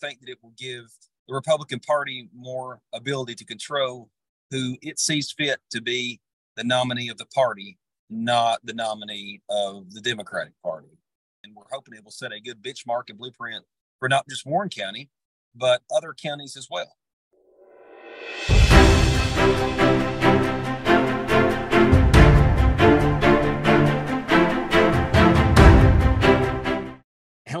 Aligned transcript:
think 0.00 0.20
that 0.20 0.28
it 0.28 0.38
will 0.42 0.54
give 0.56 0.86
the 1.26 1.34
Republican 1.34 1.80
Party 1.80 2.28
more 2.34 2.80
ability 2.92 3.34
to 3.36 3.44
control 3.44 4.08
who 4.50 4.76
it 4.82 4.98
sees 4.98 5.32
fit 5.32 5.60
to 5.70 5.82
be 5.82 6.20
the 6.56 6.64
nominee 6.64 7.08
of 7.08 7.18
the 7.18 7.26
party, 7.26 7.78
not 8.08 8.60
the 8.64 8.72
nominee 8.72 9.42
of 9.48 9.92
the 9.92 10.00
Democratic 10.00 10.54
Party. 10.62 10.98
And 11.44 11.54
we're 11.54 11.64
hoping 11.70 11.94
it 11.94 12.04
will 12.04 12.10
set 12.10 12.32
a 12.32 12.40
good 12.40 12.62
benchmark 12.62 13.04
and 13.10 13.18
blueprint 13.18 13.64
for 13.98 14.08
not 14.08 14.26
just 14.28 14.46
Warren 14.46 14.70
County, 14.70 15.10
but 15.54 15.82
other 15.94 16.14
counties 16.14 16.56
as 16.56 16.68
well. 16.70 16.94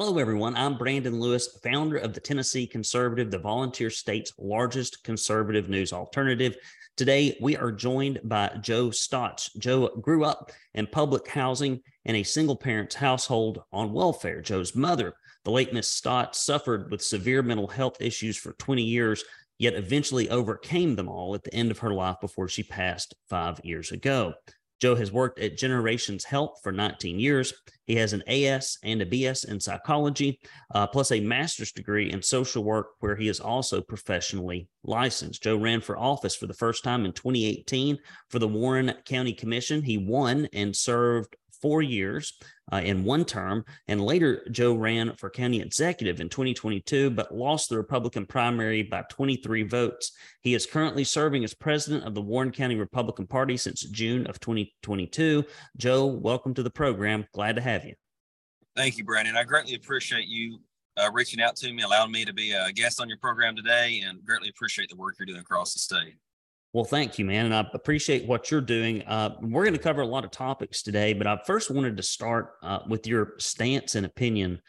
Hello, 0.00 0.16
everyone. 0.18 0.54
I'm 0.54 0.78
Brandon 0.78 1.18
Lewis, 1.18 1.58
founder 1.60 1.96
of 1.96 2.14
the 2.14 2.20
Tennessee 2.20 2.68
Conservative, 2.68 3.32
the 3.32 3.38
volunteer 3.40 3.90
state's 3.90 4.32
largest 4.38 5.02
conservative 5.02 5.68
news 5.68 5.92
alternative. 5.92 6.56
Today, 6.96 7.36
we 7.40 7.56
are 7.56 7.72
joined 7.72 8.20
by 8.22 8.48
Joe 8.60 8.92
Stotts. 8.92 9.52
Joe 9.54 9.88
grew 10.00 10.24
up 10.24 10.52
in 10.74 10.86
public 10.86 11.26
housing 11.26 11.80
in 12.04 12.14
a 12.14 12.22
single 12.22 12.54
parent's 12.54 12.94
household 12.94 13.64
on 13.72 13.92
welfare. 13.92 14.40
Joe's 14.40 14.76
mother, 14.76 15.14
the 15.44 15.50
late 15.50 15.74
Miss 15.74 15.88
Stotts, 15.88 16.40
suffered 16.42 16.92
with 16.92 17.02
severe 17.02 17.42
mental 17.42 17.66
health 17.66 18.00
issues 18.00 18.36
for 18.36 18.52
20 18.52 18.84
years, 18.84 19.24
yet 19.58 19.74
eventually 19.74 20.30
overcame 20.30 20.94
them 20.94 21.08
all 21.08 21.34
at 21.34 21.42
the 21.42 21.52
end 21.52 21.72
of 21.72 21.80
her 21.80 21.92
life 21.92 22.18
before 22.20 22.46
she 22.46 22.62
passed 22.62 23.16
five 23.28 23.60
years 23.64 23.90
ago. 23.90 24.32
Joe 24.80 24.94
has 24.94 25.12
worked 25.12 25.38
at 25.40 25.56
Generations 25.56 26.24
Health 26.24 26.60
for 26.62 26.72
19 26.72 27.18
years. 27.18 27.52
He 27.86 27.96
has 27.96 28.12
an 28.12 28.22
AS 28.26 28.78
and 28.84 29.02
a 29.02 29.06
BS 29.06 29.48
in 29.48 29.60
psychology, 29.60 30.40
uh, 30.74 30.86
plus 30.86 31.10
a 31.10 31.20
master's 31.20 31.72
degree 31.72 32.10
in 32.10 32.22
social 32.22 32.62
work, 32.62 32.88
where 33.00 33.16
he 33.16 33.28
is 33.28 33.40
also 33.40 33.80
professionally 33.80 34.68
licensed. 34.84 35.42
Joe 35.42 35.56
ran 35.56 35.80
for 35.80 35.98
office 35.98 36.36
for 36.36 36.46
the 36.46 36.54
first 36.54 36.84
time 36.84 37.04
in 37.04 37.12
2018 37.12 37.98
for 38.28 38.38
the 38.38 38.48
Warren 38.48 38.92
County 39.04 39.32
Commission. 39.32 39.82
He 39.82 39.98
won 39.98 40.48
and 40.52 40.74
served 40.74 41.36
four 41.60 41.82
years 41.82 42.38
uh, 42.72 42.80
in 42.84 43.04
one 43.04 43.24
term. 43.24 43.64
And 43.86 44.00
later, 44.00 44.46
Joe 44.50 44.74
ran 44.74 45.14
for 45.16 45.30
county 45.30 45.60
executive 45.60 46.20
in 46.20 46.28
2022, 46.28 47.10
but 47.10 47.34
lost 47.34 47.68
the 47.68 47.76
Republican 47.76 48.26
primary 48.26 48.82
by 48.82 49.02
23 49.10 49.64
votes. 49.64 50.12
He 50.42 50.54
is 50.54 50.66
currently 50.66 51.04
serving 51.04 51.44
as 51.44 51.54
president 51.54 52.04
of 52.04 52.14
the 52.14 52.22
Warren 52.22 52.50
County 52.50 52.76
Republican 52.76 53.26
Party 53.26 53.56
since 53.56 53.82
June 53.82 54.26
of 54.26 54.40
2022. 54.40 55.44
Joe, 55.76 56.06
welcome 56.06 56.54
to 56.54 56.62
the 56.62 56.70
program. 56.70 57.26
Glad 57.32 57.56
to 57.56 57.62
have 57.62 57.84
you. 57.84 57.94
Thank 58.76 58.98
you, 58.98 59.04
Brandon. 59.04 59.36
I 59.36 59.44
greatly 59.44 59.74
appreciate 59.74 60.28
you 60.28 60.60
uh, 60.96 61.10
reaching 61.12 61.40
out 61.40 61.56
to 61.56 61.72
me, 61.72 61.82
allowing 61.82 62.12
me 62.12 62.24
to 62.24 62.32
be 62.32 62.52
a 62.52 62.72
guest 62.72 63.00
on 63.00 63.08
your 63.08 63.18
program 63.18 63.56
today, 63.56 64.02
and 64.06 64.24
greatly 64.24 64.48
appreciate 64.48 64.88
the 64.88 64.96
work 64.96 65.16
you're 65.18 65.26
doing 65.26 65.40
across 65.40 65.72
the 65.72 65.78
state. 65.78 66.14
Well, 66.72 66.84
thank 66.84 67.18
you, 67.18 67.24
man. 67.24 67.46
And 67.46 67.54
I 67.54 67.66
appreciate 67.72 68.26
what 68.26 68.50
you're 68.50 68.60
doing. 68.60 69.02
Uh, 69.02 69.36
we're 69.40 69.64
going 69.64 69.74
to 69.74 69.80
cover 69.80 70.02
a 70.02 70.06
lot 70.06 70.24
of 70.24 70.30
topics 70.30 70.82
today, 70.82 71.14
but 71.14 71.26
I 71.26 71.40
first 71.46 71.70
wanted 71.70 71.96
to 71.96 72.02
start 72.02 72.50
uh, 72.62 72.80
with 72.86 73.06
your 73.06 73.34
stance 73.38 73.94
and 73.94 74.04
opinion 74.04 74.60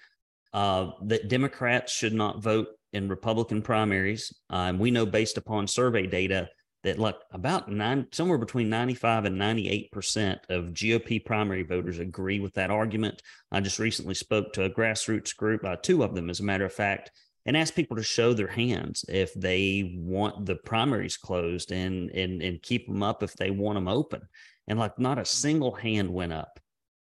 uh, 0.53 0.91
that 1.03 1.27
Democrats 1.27 1.91
should 1.93 2.13
not 2.13 2.41
vote 2.41 2.67
in 2.93 3.09
Republican 3.09 3.61
primaries. 3.61 4.33
and 4.49 4.75
um, 4.75 4.79
we 4.79 4.91
know 4.91 5.05
based 5.05 5.37
upon 5.37 5.67
survey 5.67 6.07
data 6.07 6.49
that 6.83 6.97
like 6.97 7.17
about 7.31 7.69
nine, 7.69 8.07
somewhere 8.13 8.37
between 8.37 8.69
95 8.69 9.25
and 9.25 9.37
98% 9.37 10.37
of 10.49 10.73
GOP 10.73 11.23
primary 11.23 11.63
voters 11.63 11.99
agree 11.99 12.39
with 12.39 12.53
that 12.53 12.71
argument. 12.71 13.21
I 13.51 13.59
just 13.59 13.79
recently 13.79 14.13
spoke 14.13 14.53
to 14.53 14.63
a 14.63 14.69
grassroots 14.69 15.35
group, 15.35 15.65
uh, 15.65 15.75
two 15.75 16.03
of 16.03 16.15
them, 16.15 16.29
as 16.29 16.39
a 16.39 16.45
matter 16.45 16.65
of 16.65 16.73
fact, 16.73 17.11
and 17.45 17.57
ask 17.57 17.73
people 17.73 17.97
to 17.97 18.03
show 18.03 18.33
their 18.33 18.47
hands 18.47 19.05
if 19.07 19.33
they 19.33 19.93
want 19.95 20.45
the 20.45 20.55
primaries 20.55 21.17
closed 21.17 21.71
and 21.71 22.11
and 22.11 22.41
and 22.41 22.61
keep 22.61 22.87
them 22.87 23.03
up 23.03 23.23
if 23.23 23.33
they 23.33 23.51
want 23.51 23.75
them 23.75 23.87
open. 23.87 24.21
And 24.67 24.77
like 24.77 24.99
not 24.99 25.17
a 25.17 25.25
single 25.25 25.73
hand 25.73 26.13
went 26.13 26.33
up. 26.33 26.59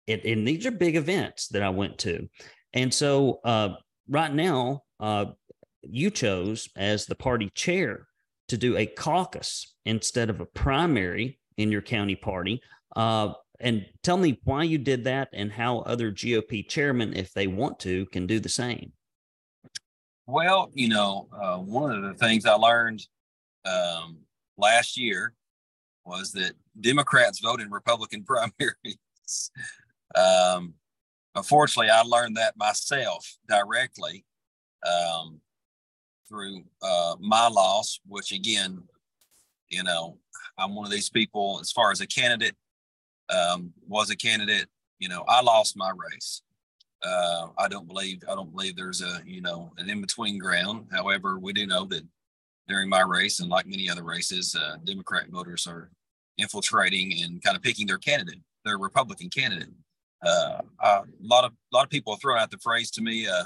It, 0.08 0.24
and 0.26 0.48
these 0.48 0.66
are 0.66 0.72
big 0.72 0.96
events 0.96 1.48
that 1.50 1.64
I 1.64 1.70
went 1.70 1.98
to. 2.00 2.30
And 2.74 2.94
so 2.94 3.40
uh, 3.44 3.70
right 4.08 4.34
now, 4.34 4.84
uh, 5.00 5.26
you 5.82 6.12
chose 6.12 6.70
as 6.76 7.06
the 7.06 7.16
party 7.16 7.50
chair 7.56 8.08
to 8.50 8.58
do 8.58 8.78
a 8.78 8.86
caucus 8.86 9.74
instead 9.86 10.30
of 10.30 10.42
a 10.42 10.46
primary 10.46 11.40
in 11.58 11.72
your 11.72 11.82
county 11.82 12.16
party. 12.16 12.62
Uh, 12.96 13.34
and 13.60 13.86
tell 14.04 14.18
me 14.18 14.40
why 14.44 14.64
you 14.64 14.78
did 14.78 15.06
that 15.06 15.30
and 15.34 15.52
how 15.52 15.80
other 15.80 16.12
GOP 16.12 16.68
chairmen, 16.68 17.16
if 17.16 17.34
they 17.34 17.48
want 17.48 17.80
to, 17.80 18.06
can 18.08 18.28
do 18.28 18.40
the 18.40 18.50
same. 18.50 18.92
Well, 20.28 20.72
you 20.74 20.90
know, 20.90 21.28
uh, 21.32 21.58
one 21.58 21.92
of 21.92 22.02
the 22.02 22.16
things 22.16 22.46
I 22.46 22.54
learned 22.54 23.06
um, 23.64 24.18
last 24.58 24.98
year 24.98 25.34
was 26.04 26.32
that 26.32 26.54
Democrats 26.80 27.40
vote 27.40 27.62
in 27.62 27.70
Republican 27.70 28.24
primaries. 28.28 29.52
um, 30.16 30.74
unfortunately, 31.36 31.92
I 31.92 32.02
learned 32.02 32.38
that 32.38 32.58
myself 32.58 33.38
directly 33.48 34.26
um, 34.86 35.40
through 36.28 36.64
uh, 36.82 37.16
my 37.20 37.48
loss, 37.48 38.00
which 38.08 38.32
again, 38.32 38.82
you 39.70 39.84
know, 39.84 40.18
I'm 40.58 40.76
one 40.76 40.86
of 40.86 40.92
these 40.92 41.10
people 41.10 41.60
as 41.62 41.72
far 41.72 41.92
as 41.92 42.02
a 42.02 42.08
candidate, 42.08 42.56
um, 43.30 43.74
was 43.88 44.10
a 44.10 44.16
candidate, 44.16 44.68
you 44.98 45.10
know, 45.10 45.24
I 45.28 45.42
lost 45.42 45.78
my 45.78 45.92
race. 45.92 46.42
Uh, 47.04 47.48
I 47.58 47.68
don't 47.68 47.88
believe 47.88 48.24
I 48.30 48.36
don't 48.36 48.52
believe 48.52 48.76
there's 48.76 49.02
a 49.02 49.22
you 49.26 49.42
know 49.42 49.72
an 49.78 49.90
in 49.90 50.02
between 50.02 50.40
ground. 50.40 50.88
However, 50.92 51.40
we 51.40 51.54
do 51.54 51.68
know 51.68 51.86
that 51.86 52.04
during 52.68 52.90
my 52.90 53.02
race 53.02 53.40
and 53.40 53.50
like 53.50 53.68
many 53.68 53.90
other 53.90 54.04
races, 54.04 54.56
uh, 54.56 54.78
Democrat 54.84 55.28
voters 55.30 55.68
are 55.68 55.92
infiltrating 56.38 57.22
and 57.24 57.42
kind 57.44 57.56
of 57.56 57.62
picking 57.62 57.88
their 57.88 57.98
candidate, 57.98 58.42
their 58.64 58.78
Republican 58.78 59.30
candidate. 59.30 59.70
Uh, 60.26 60.62
a 60.82 61.04
lot 61.22 61.44
of 61.44 61.52
a 61.52 61.76
lot 61.76 61.84
of 61.84 61.90
people 61.90 62.14
have 62.14 62.22
thrown 62.22 62.40
out 62.40 62.50
the 62.50 62.58
phrase 62.58 62.90
to 62.92 63.02
me, 63.02 63.28
uh, 63.28 63.44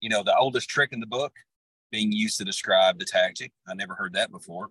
you 0.00 0.08
know, 0.08 0.22
the 0.22 0.36
oldest 0.36 0.68
trick 0.68 0.92
in 0.92 1.00
the 1.00 1.06
book, 1.06 1.32
being 1.90 2.12
used 2.12 2.38
to 2.38 2.44
describe 2.44 2.98
the 2.98 3.04
tactic. 3.04 3.52
I 3.66 3.74
never 3.74 3.94
heard 3.94 4.12
that 4.12 4.30
before. 4.30 4.68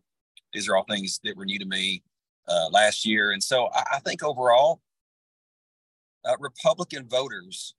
These 0.54 0.70
are 0.70 0.76
all 0.76 0.86
things 0.90 1.20
that 1.24 1.36
were 1.36 1.46
new 1.46 1.60
to 1.60 1.66
me 1.66 2.04
uh, 2.48 2.70
last 2.72 3.06
year, 3.06 3.32
and 3.32 3.44
so 3.44 3.70
I, 3.74 3.84
I 3.96 4.00
think 4.00 4.24
overall, 4.24 4.82
uh, 6.26 6.36
Republican 6.40 7.08
voters 7.08 7.76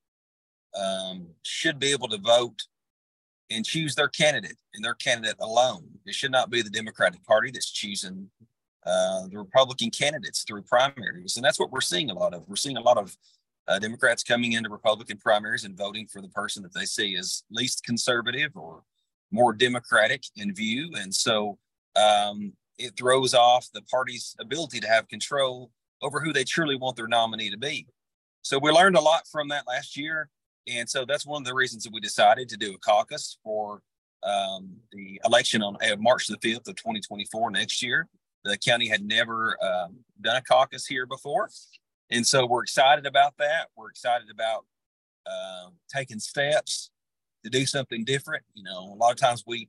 um, 0.74 1.26
should 1.42 1.78
be 1.78 1.92
able 1.92 2.08
to 2.08 2.18
vote 2.18 2.62
and 3.50 3.64
choose 3.64 3.94
their 3.94 4.08
candidate 4.08 4.56
and 4.74 4.84
their 4.84 4.94
candidate 4.94 5.36
alone. 5.40 5.84
It 6.06 6.14
should 6.14 6.30
not 6.30 6.50
be 6.50 6.62
the 6.62 6.70
Democratic 6.70 7.24
Party 7.24 7.50
that's 7.50 7.70
choosing 7.70 8.30
uh, 8.86 9.26
the 9.28 9.38
Republican 9.38 9.90
candidates 9.90 10.44
through 10.44 10.62
primaries. 10.62 11.36
And 11.36 11.44
that's 11.44 11.58
what 11.58 11.70
we're 11.70 11.80
seeing 11.80 12.10
a 12.10 12.14
lot 12.14 12.32
of. 12.32 12.44
We're 12.48 12.56
seeing 12.56 12.76
a 12.76 12.82
lot 12.82 12.96
of 12.96 13.16
uh, 13.68 13.78
Democrats 13.78 14.22
coming 14.22 14.52
into 14.52 14.70
Republican 14.70 15.18
primaries 15.18 15.64
and 15.64 15.76
voting 15.76 16.06
for 16.06 16.22
the 16.22 16.28
person 16.28 16.62
that 16.62 16.72
they 16.74 16.84
see 16.84 17.16
as 17.16 17.42
least 17.50 17.84
conservative 17.84 18.52
or 18.54 18.82
more 19.30 19.52
Democratic 19.52 20.24
in 20.36 20.54
view. 20.54 20.90
And 20.96 21.14
so 21.14 21.58
um, 21.96 22.52
it 22.78 22.96
throws 22.96 23.34
off 23.34 23.68
the 23.72 23.82
party's 23.82 24.34
ability 24.40 24.80
to 24.80 24.88
have 24.88 25.08
control 25.08 25.70
over 26.02 26.20
who 26.20 26.32
they 26.32 26.44
truly 26.44 26.76
want 26.76 26.96
their 26.96 27.08
nominee 27.08 27.50
to 27.50 27.58
be. 27.58 27.86
So 28.42 28.58
we 28.58 28.70
learned 28.70 28.96
a 28.96 29.00
lot 29.00 29.26
from 29.30 29.48
that 29.48 29.66
last 29.68 29.96
year. 29.96 30.30
And 30.68 30.88
so 30.88 31.04
that's 31.04 31.26
one 31.26 31.42
of 31.42 31.46
the 31.46 31.54
reasons 31.54 31.84
that 31.84 31.92
we 31.92 32.00
decided 32.00 32.48
to 32.50 32.56
do 32.56 32.74
a 32.74 32.78
caucus 32.78 33.38
for 33.42 33.82
um, 34.22 34.76
the 34.92 35.20
election 35.24 35.62
on 35.62 35.76
uh, 35.76 35.96
March 35.96 36.26
the 36.26 36.36
5th 36.36 36.68
of 36.68 36.76
2024 36.76 37.50
next 37.50 37.82
year. 37.82 38.08
The 38.44 38.56
county 38.56 38.88
had 38.88 39.02
never 39.02 39.56
um, 39.62 39.98
done 40.20 40.36
a 40.36 40.42
caucus 40.42 40.86
here 40.86 41.06
before. 41.06 41.50
And 42.10 42.26
so 42.26 42.46
we're 42.46 42.62
excited 42.62 43.06
about 43.06 43.34
that. 43.38 43.68
We're 43.76 43.90
excited 43.90 44.28
about 44.30 44.64
uh, 45.26 45.70
taking 45.94 46.18
steps 46.18 46.90
to 47.44 47.50
do 47.50 47.66
something 47.66 48.04
different. 48.04 48.42
You 48.54 48.64
know, 48.64 48.92
a 48.92 48.96
lot 48.96 49.12
of 49.12 49.16
times 49.16 49.44
we 49.46 49.68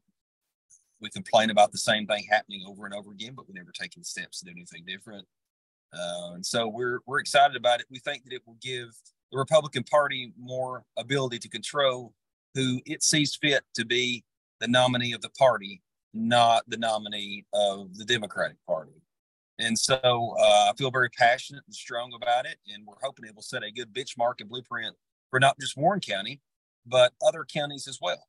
we 0.99 1.09
complain 1.09 1.49
about 1.49 1.71
the 1.71 1.79
same 1.79 2.05
thing 2.05 2.25
happening 2.29 2.63
over 2.67 2.85
and 2.85 2.93
over 2.93 3.11
again, 3.11 3.33
but 3.35 3.47
we 3.47 3.55
never 3.55 3.71
taking 3.71 4.03
steps 4.03 4.39
to 4.39 4.45
do 4.45 4.51
anything 4.51 4.83
different. 4.85 5.25
Uh, 5.93 6.33
and 6.33 6.45
so 6.45 6.67
we're 6.67 6.99
we're 7.05 7.19
excited 7.19 7.55
about 7.55 7.79
it. 7.79 7.87
We 7.89 7.99
think 7.99 8.23
that 8.23 8.33
it 8.33 8.43
will 8.45 8.57
give 8.61 8.89
the 9.31 9.37
Republican 9.37 9.83
Party 9.83 10.33
more 10.37 10.83
ability 10.97 11.39
to 11.39 11.49
control 11.49 12.13
who 12.53 12.81
it 12.85 13.03
sees 13.03 13.35
fit 13.35 13.63
to 13.75 13.85
be 13.85 14.23
the 14.59 14.67
nominee 14.67 15.13
of 15.13 15.21
the 15.21 15.29
party, 15.29 15.81
not 16.13 16.63
the 16.67 16.77
nominee 16.77 17.45
of 17.53 17.97
the 17.97 18.05
Democratic 18.05 18.57
Party. 18.67 18.91
And 19.59 19.77
so 19.77 20.35
uh, 20.39 20.69
I 20.69 20.73
feel 20.77 20.91
very 20.91 21.09
passionate 21.09 21.63
and 21.65 21.75
strong 21.75 22.13
about 22.13 22.45
it. 22.45 22.57
And 22.73 22.85
we're 22.85 22.95
hoping 23.01 23.25
it 23.25 23.35
will 23.35 23.41
set 23.41 23.63
a 23.63 23.71
good 23.71 23.93
benchmark 23.93 24.41
and 24.41 24.49
blueprint 24.49 24.95
for 25.29 25.39
not 25.39 25.57
just 25.59 25.77
Warren 25.77 25.99
County, 25.99 26.41
but 26.85 27.13
other 27.25 27.45
counties 27.45 27.87
as 27.87 27.99
well. 28.01 28.23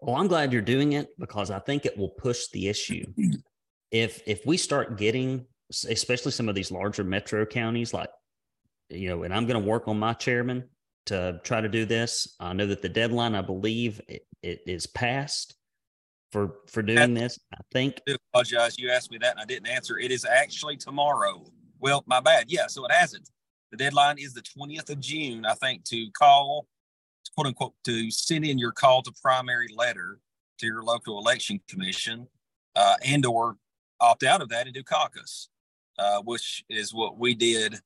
Well, 0.00 0.16
I'm 0.16 0.28
glad 0.28 0.52
you're 0.52 0.62
doing 0.62 0.92
it 0.92 1.08
because 1.18 1.50
I 1.50 1.58
think 1.58 1.84
it 1.84 1.96
will 1.96 2.10
push 2.10 2.48
the 2.52 2.68
issue. 2.68 3.04
if 3.90 4.22
if 4.26 4.46
we 4.46 4.56
start 4.56 4.96
getting, 4.96 5.46
especially 5.88 6.32
some 6.32 6.48
of 6.48 6.54
these 6.54 6.70
larger 6.70 7.04
metro 7.04 7.44
counties 7.44 7.92
like 7.92 8.10
you 8.90 9.08
know, 9.08 9.22
and 9.22 9.32
I'm 9.32 9.46
going 9.46 9.60
to 9.60 9.68
work 9.68 9.88
on 9.88 9.98
my 9.98 10.12
chairman 10.12 10.64
to 11.06 11.40
try 11.44 11.60
to 11.60 11.68
do 11.68 11.84
this. 11.84 12.36
I 12.40 12.52
know 12.52 12.66
that 12.66 12.82
the 12.82 12.88
deadline, 12.88 13.34
I 13.34 13.42
believe, 13.42 14.00
it 14.08 14.62
is 14.66 14.86
passed 14.86 15.54
for 16.32 16.56
for 16.68 16.82
doing 16.82 17.14
this. 17.14 17.38
I 17.52 17.58
think. 17.72 18.00
I 18.08 18.16
apologize. 18.32 18.78
You 18.78 18.90
asked 18.90 19.10
me 19.10 19.18
that 19.18 19.32
and 19.32 19.40
I 19.40 19.44
didn't 19.44 19.68
answer. 19.68 19.98
It 19.98 20.10
is 20.10 20.24
actually 20.24 20.76
tomorrow. 20.76 21.44
Well, 21.78 22.04
my 22.06 22.20
bad. 22.20 22.46
Yeah, 22.48 22.66
so 22.66 22.84
it 22.84 22.92
hasn't. 22.92 23.28
The 23.70 23.76
deadline 23.76 24.18
is 24.18 24.34
the 24.34 24.42
20th 24.42 24.90
of 24.90 25.00
June, 25.00 25.46
I 25.46 25.54
think, 25.54 25.84
to 25.84 26.10
call, 26.10 26.66
quote 27.34 27.46
unquote, 27.46 27.74
to 27.84 28.10
send 28.10 28.44
in 28.44 28.58
your 28.58 28.72
call 28.72 29.02
to 29.02 29.12
primary 29.22 29.68
letter 29.74 30.18
to 30.58 30.66
your 30.66 30.82
local 30.82 31.18
election 31.18 31.60
commission 31.68 32.26
uh, 32.76 32.96
and 33.04 33.24
or 33.24 33.56
opt 34.00 34.24
out 34.24 34.42
of 34.42 34.48
that 34.50 34.66
and 34.66 34.74
do 34.74 34.82
caucus, 34.82 35.48
uh, 35.98 36.20
which 36.22 36.64
is 36.68 36.92
what 36.92 37.18
we 37.18 37.34
did. 37.34 37.80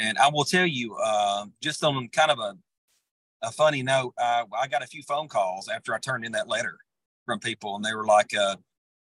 And 0.00 0.16
I 0.16 0.28
will 0.28 0.44
tell 0.44 0.66
you, 0.66 0.96
uh, 0.96 1.44
just 1.62 1.84
on 1.84 2.08
kind 2.08 2.30
of 2.30 2.38
a, 2.38 2.56
a 3.42 3.52
funny 3.52 3.82
note, 3.82 4.14
I 4.18 4.66
got 4.70 4.82
a 4.82 4.86
few 4.86 5.02
phone 5.02 5.28
calls 5.28 5.68
after 5.68 5.94
I 5.94 5.98
turned 5.98 6.24
in 6.24 6.32
that 6.32 6.48
letter 6.48 6.78
from 7.26 7.38
people, 7.38 7.76
and 7.76 7.84
they 7.84 7.94
were 7.94 8.06
like, 8.06 8.34
uh, 8.34 8.56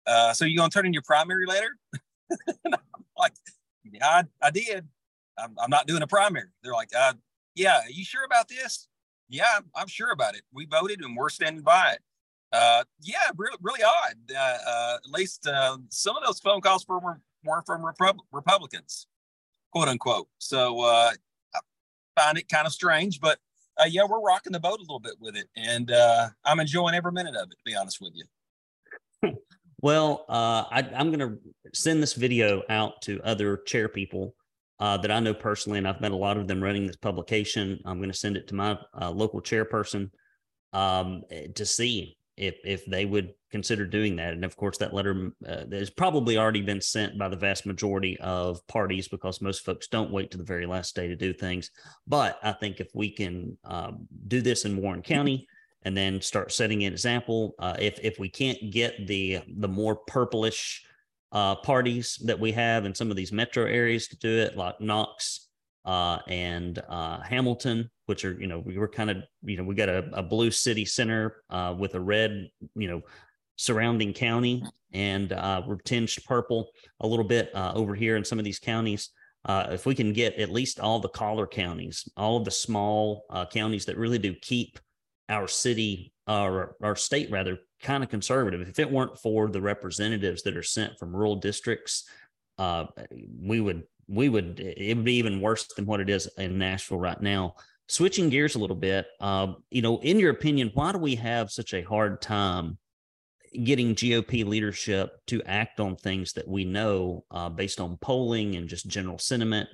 uh, 0.07 0.33
"So 0.33 0.45
you 0.45 0.57
gonna 0.57 0.69
turn 0.69 0.87
in 0.87 0.93
your 0.93 1.03
primary 1.03 1.45
letter?" 1.45 1.77
I'm 2.65 3.05
like, 3.15 3.33
"Yeah, 3.83 4.07
I, 4.07 4.23
I 4.41 4.49
did. 4.49 4.87
I'm, 5.37 5.55
I'm, 5.61 5.69
not 5.69 5.85
doing 5.85 6.01
a 6.01 6.07
primary." 6.07 6.47
They're 6.63 6.73
like, 6.73 6.89
uh, 6.97 7.13
"Yeah, 7.53 7.81
are 7.81 7.91
you 7.91 8.03
sure 8.03 8.25
about 8.25 8.47
this?" 8.47 8.87
Yeah, 9.29 9.59
I'm, 9.75 9.87
sure 9.87 10.11
about 10.11 10.33
it. 10.33 10.41
We 10.51 10.65
voted, 10.65 11.01
and 11.01 11.15
we're 11.15 11.29
standing 11.29 11.61
by 11.61 11.91
it. 11.91 11.99
Uh, 12.51 12.83
yeah, 12.99 13.29
really, 13.37 13.57
really 13.61 13.83
odd. 13.83 14.15
At 14.35 15.05
least 15.05 15.47
some 15.89 16.17
of 16.17 16.23
those 16.25 16.39
phone 16.39 16.61
calls 16.61 16.87
were, 16.87 16.99
were 17.43 17.61
from 17.67 17.85
Repub- 17.85 18.21
Republicans, 18.31 19.05
quote 19.71 19.87
unquote. 19.87 20.27
So 20.37 20.81
uh, 20.81 21.11
I 21.55 21.59
find 22.15 22.37
it 22.37 22.49
kind 22.49 22.67
of 22.67 22.73
strange, 22.73 23.19
but 23.19 23.39
uh, 23.79 23.85
yeah, 23.89 24.03
we're 24.09 24.21
rocking 24.21 24.51
the 24.51 24.59
boat 24.59 24.79
a 24.79 24.81
little 24.81 24.99
bit 24.99 25.15
with 25.19 25.35
it, 25.35 25.47
and 25.55 25.91
uh, 25.91 26.27
I'm 26.43 26.59
enjoying 26.59 26.95
every 26.95 27.11
minute 27.11 27.35
of 27.35 27.49
it. 27.49 27.55
To 27.55 27.63
be 27.65 27.75
honest 27.75 27.99
with 28.01 28.13
you. 28.13 29.37
well, 29.81 30.25
uh, 30.27 30.65
I, 30.69 30.89
am 30.93 31.11
going 31.11 31.19
to 31.19 31.39
send 31.73 32.03
this 32.03 32.13
video 32.13 32.63
out 32.69 33.01
to 33.03 33.21
other 33.23 33.57
chair 33.57 33.87
people 33.87 34.35
uh, 34.79 34.97
that 34.97 35.11
I 35.11 35.19
know 35.19 35.33
personally, 35.33 35.77
and 35.77 35.87
I've 35.87 36.01
met 36.01 36.11
a 36.11 36.17
lot 36.17 36.37
of 36.37 36.47
them 36.47 36.61
running 36.61 36.87
this 36.87 36.97
publication. 36.97 37.79
I'm 37.85 37.97
going 37.97 38.11
to 38.11 38.17
send 38.17 38.37
it 38.37 38.47
to 38.49 38.55
my 38.55 38.77
uh, 38.99 39.11
local 39.11 39.41
chairperson 39.41 40.09
um, 40.73 41.23
to 41.55 41.65
see 41.65 42.17
if 42.39 42.55
if 42.63 42.85
they 42.85 43.05
would 43.05 43.33
consider 43.51 43.85
doing 43.85 44.15
that. 44.15 44.33
And 44.33 44.45
of 44.45 44.55
course, 44.55 44.77
that 44.77 44.93
letter 44.93 45.31
uh, 45.47 45.65
has 45.71 45.89
probably 45.89 46.37
already 46.37 46.61
been 46.61 46.81
sent 46.81 47.17
by 47.17 47.27
the 47.27 47.35
vast 47.35 47.65
majority 47.65 48.17
of 48.19 48.65
parties 48.67 49.07
because 49.07 49.41
most 49.41 49.65
folks 49.65 49.87
don't 49.87 50.11
wait 50.11 50.31
to 50.31 50.37
the 50.37 50.43
very 50.43 50.65
last 50.65 50.95
day 50.95 51.07
to 51.07 51.15
do 51.15 51.33
things. 51.33 51.71
But 52.07 52.39
I 52.41 52.53
think 52.53 52.79
if 52.79 52.89
we 52.93 53.11
can 53.11 53.57
um, 53.63 54.07
do 54.27 54.41
this 54.41 54.65
in 54.65 54.77
Warren 54.77 55.01
County 55.01 55.47
and 55.83 55.95
then 55.95 56.21
start 56.21 56.51
setting 56.51 56.83
an 56.83 56.93
example, 56.93 57.55
uh, 57.59 57.75
if 57.79 57.99
if 58.01 58.19
we 58.19 58.29
can't 58.29 58.71
get 58.71 59.07
the 59.07 59.41
the 59.57 59.67
more 59.67 59.95
purplish 59.95 60.85
uh, 61.31 61.55
parties 61.55 62.17
that 62.23 62.39
we 62.39 62.51
have 62.53 62.85
in 62.85 62.95
some 62.95 63.11
of 63.11 63.17
these 63.17 63.31
metro 63.31 63.65
areas 63.65 64.07
to 64.07 64.17
do 64.17 64.39
it, 64.39 64.57
like 64.57 64.79
Knox 64.79 65.48
uh, 65.85 66.19
and 66.27 66.81
uh, 66.89 67.19
Hamilton, 67.21 67.89
which 68.05 68.25
are, 68.25 68.39
you 68.39 68.47
know, 68.47 68.59
we 68.59 68.77
were 68.77 68.87
kind 68.87 69.09
of, 69.09 69.17
you 69.43 69.57
know, 69.57 69.63
we 69.63 69.75
got 69.75 69.89
a, 69.89 70.09
a 70.13 70.23
blue 70.23 70.51
city 70.51 70.85
center 70.85 71.43
uh, 71.49 71.73
with 71.77 71.95
a 71.95 71.99
red, 71.99 72.49
you 72.75 72.87
know, 72.87 73.01
surrounding 73.55 74.13
county, 74.13 74.63
and 74.93 75.33
uh, 75.33 75.61
we're 75.65 75.77
tinged 75.77 76.17
purple 76.25 76.69
a 77.01 77.07
little 77.07 77.25
bit 77.25 77.49
uh, 77.55 77.71
over 77.75 77.95
here 77.95 78.17
in 78.17 78.25
some 78.25 78.39
of 78.39 78.45
these 78.45 78.59
counties. 78.59 79.09
Uh, 79.45 79.67
if 79.71 79.85
we 79.85 79.95
can 79.95 80.11
get 80.11 80.35
at 80.35 80.51
least 80.51 80.79
all 80.79 80.99
the 80.99 81.09
collar 81.09 81.47
counties, 81.47 82.07
all 82.17 82.37
of 82.37 82.45
the 82.45 82.51
small 82.51 83.23
counties 83.51 83.85
that 83.85 83.97
really 83.97 84.17
do 84.17 84.33
keep 84.41 84.77
our 85.29 85.47
city 85.47 86.11
or 86.27 86.75
our 86.83 86.95
state 86.95 87.31
rather 87.31 87.57
kind 87.81 88.03
of 88.03 88.09
conservative. 88.09 88.61
If 88.67 88.79
it 88.79 88.91
weren't 88.91 89.17
for 89.17 89.47
the 89.49 89.61
representatives 89.61 90.43
that 90.43 90.57
are 90.57 90.63
sent 90.63 90.97
from 90.99 91.15
rural 91.15 91.37
districts, 91.37 92.07
uh, 92.57 92.85
we 93.41 93.61
would 93.61 93.83
we 94.09 94.27
would 94.27 94.59
it 94.59 94.95
would 94.95 95.05
be 95.05 95.15
even 95.15 95.39
worse 95.39 95.67
than 95.75 95.85
what 95.85 95.99
it 95.99 96.09
is 96.09 96.27
in 96.37 96.57
Nashville 96.57 96.99
right 96.99 97.21
now. 97.21 97.55
Switching 97.87 98.29
gears 98.29 98.55
a 98.55 98.59
little 98.59 98.75
bit, 98.75 99.07
uh, 99.19 99.53
you 99.71 99.81
know, 99.81 99.99
in 99.99 100.19
your 100.19 100.31
opinion, 100.31 100.71
why 100.73 100.91
do 100.91 100.97
we 100.97 101.15
have 101.15 101.49
such 101.49 101.73
a 101.73 101.81
hard 101.81 102.21
time 102.21 102.77
getting 103.63 103.95
GOP 103.95 104.45
leadership 104.45 105.11
to 105.27 105.41
act 105.43 105.79
on 105.79 105.95
things 105.95 106.33
that 106.33 106.47
we 106.47 106.65
know 106.65 107.23
uh, 107.31 107.49
based 107.49 107.79
on 107.79 107.97
polling 107.97 108.55
and 108.55 108.67
just 108.67 108.87
general 108.87 109.17
sentiment 109.17 109.67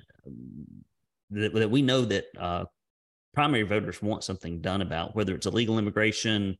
that, 1.30 1.52
that 1.52 1.70
we 1.70 1.82
know 1.82 2.02
that 2.02 2.24
uh, 2.38 2.64
primary 3.34 3.64
voters 3.64 4.00
want 4.00 4.24
something 4.24 4.60
done 4.60 4.80
about, 4.80 5.14
whether 5.14 5.34
it's 5.34 5.46
illegal 5.46 5.78
immigration, 5.78 6.56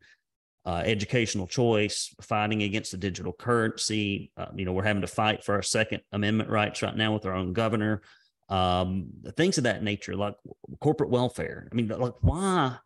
uh, 0.67 0.83
educational 0.85 1.47
choice, 1.47 2.13
fighting 2.21 2.63
against 2.63 2.91
the 2.91 2.97
digital 2.97 3.33
currency. 3.33 4.33
Uh, 4.37 4.47
you 4.57 4.65
know, 4.65 4.73
we're 4.73 4.83
having 4.83 5.03
to 5.03 5.07
fight 5.07 5.45
for 5.45 5.55
our 5.55 5.63
Second 5.63 6.03
Amendment 6.11 6.51
rights 6.51 6.83
right 6.83 6.97
now 6.97 7.15
with 7.15 7.25
our 7.25 7.35
own 7.35 7.53
governor. 7.53 8.03
Um, 8.49 9.11
things 9.37 9.59
of 9.59 9.65
that 9.65 9.85
nature, 9.85 10.17
like 10.17 10.35
corporate 10.81 11.11
welfare. 11.11 11.69
I 11.71 11.75
mean, 11.75 11.87
like 11.89 12.15
why, 12.21 12.79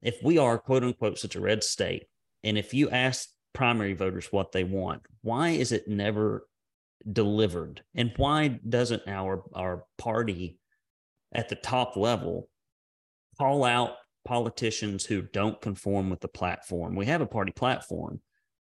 if 0.00 0.16
we 0.22 0.38
are 0.38 0.58
quote 0.58 0.84
unquote 0.84 1.18
such 1.18 1.36
a 1.36 1.40
red 1.40 1.62
state, 1.62 2.06
and 2.42 2.56
if 2.56 2.72
you 2.72 2.88
ask 2.88 3.28
primary 3.52 3.92
voters 3.92 4.28
what 4.30 4.52
they 4.52 4.64
want, 4.64 5.02
why 5.20 5.50
is 5.50 5.70
it 5.70 5.86
never 5.86 6.46
delivered? 7.10 7.82
And 7.94 8.12
why 8.16 8.48
doesn't 8.66 9.02
our 9.06 9.44
our 9.54 9.84
party 9.98 10.58
at 11.34 11.50
the 11.50 11.56
top 11.56 11.96
level 11.96 12.48
call 13.38 13.64
out 13.64 13.96
politicians 14.24 15.04
who 15.04 15.22
don't 15.22 15.60
conform 15.60 16.10
with 16.10 16.20
the 16.20 16.28
platform. 16.28 16.94
We 16.94 17.06
have 17.06 17.20
a 17.20 17.26
party 17.26 17.52
platform, 17.52 18.20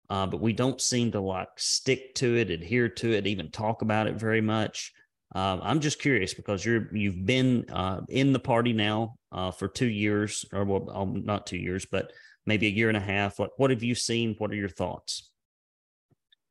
uh, 0.09 0.27
but 0.27 0.41
we 0.41 0.53
don't 0.53 0.81
seem 0.81 1.11
to 1.11 1.19
like 1.19 1.49
stick 1.57 2.15
to 2.15 2.37
it, 2.37 2.49
adhere 2.49 2.89
to 2.89 3.11
it, 3.11 3.27
even 3.27 3.51
talk 3.51 3.81
about 3.81 4.07
it 4.07 4.15
very 4.15 4.41
much. 4.41 4.93
Uh, 5.35 5.59
I'm 5.61 5.79
just 5.79 6.01
curious 6.01 6.33
because 6.33 6.65
you're 6.65 6.87
you've 6.95 7.25
been 7.25 7.65
uh, 7.69 8.01
in 8.09 8.33
the 8.33 8.39
party 8.39 8.73
now 8.73 9.15
uh, 9.31 9.51
for 9.51 9.67
two 9.67 9.87
years, 9.87 10.43
or 10.51 10.65
well, 10.65 10.89
um, 10.91 11.23
not 11.23 11.45
two 11.45 11.57
years, 11.57 11.85
but 11.85 12.11
maybe 12.45 12.67
a 12.67 12.71
year 12.71 12.87
and 12.87 12.97
a 12.97 13.01
half. 13.01 13.37
What 13.37 13.51
what 13.57 13.69
have 13.69 13.83
you 13.83 13.93
seen? 13.93 14.35
What 14.39 14.51
are 14.51 14.55
your 14.55 14.69
thoughts? 14.69 15.29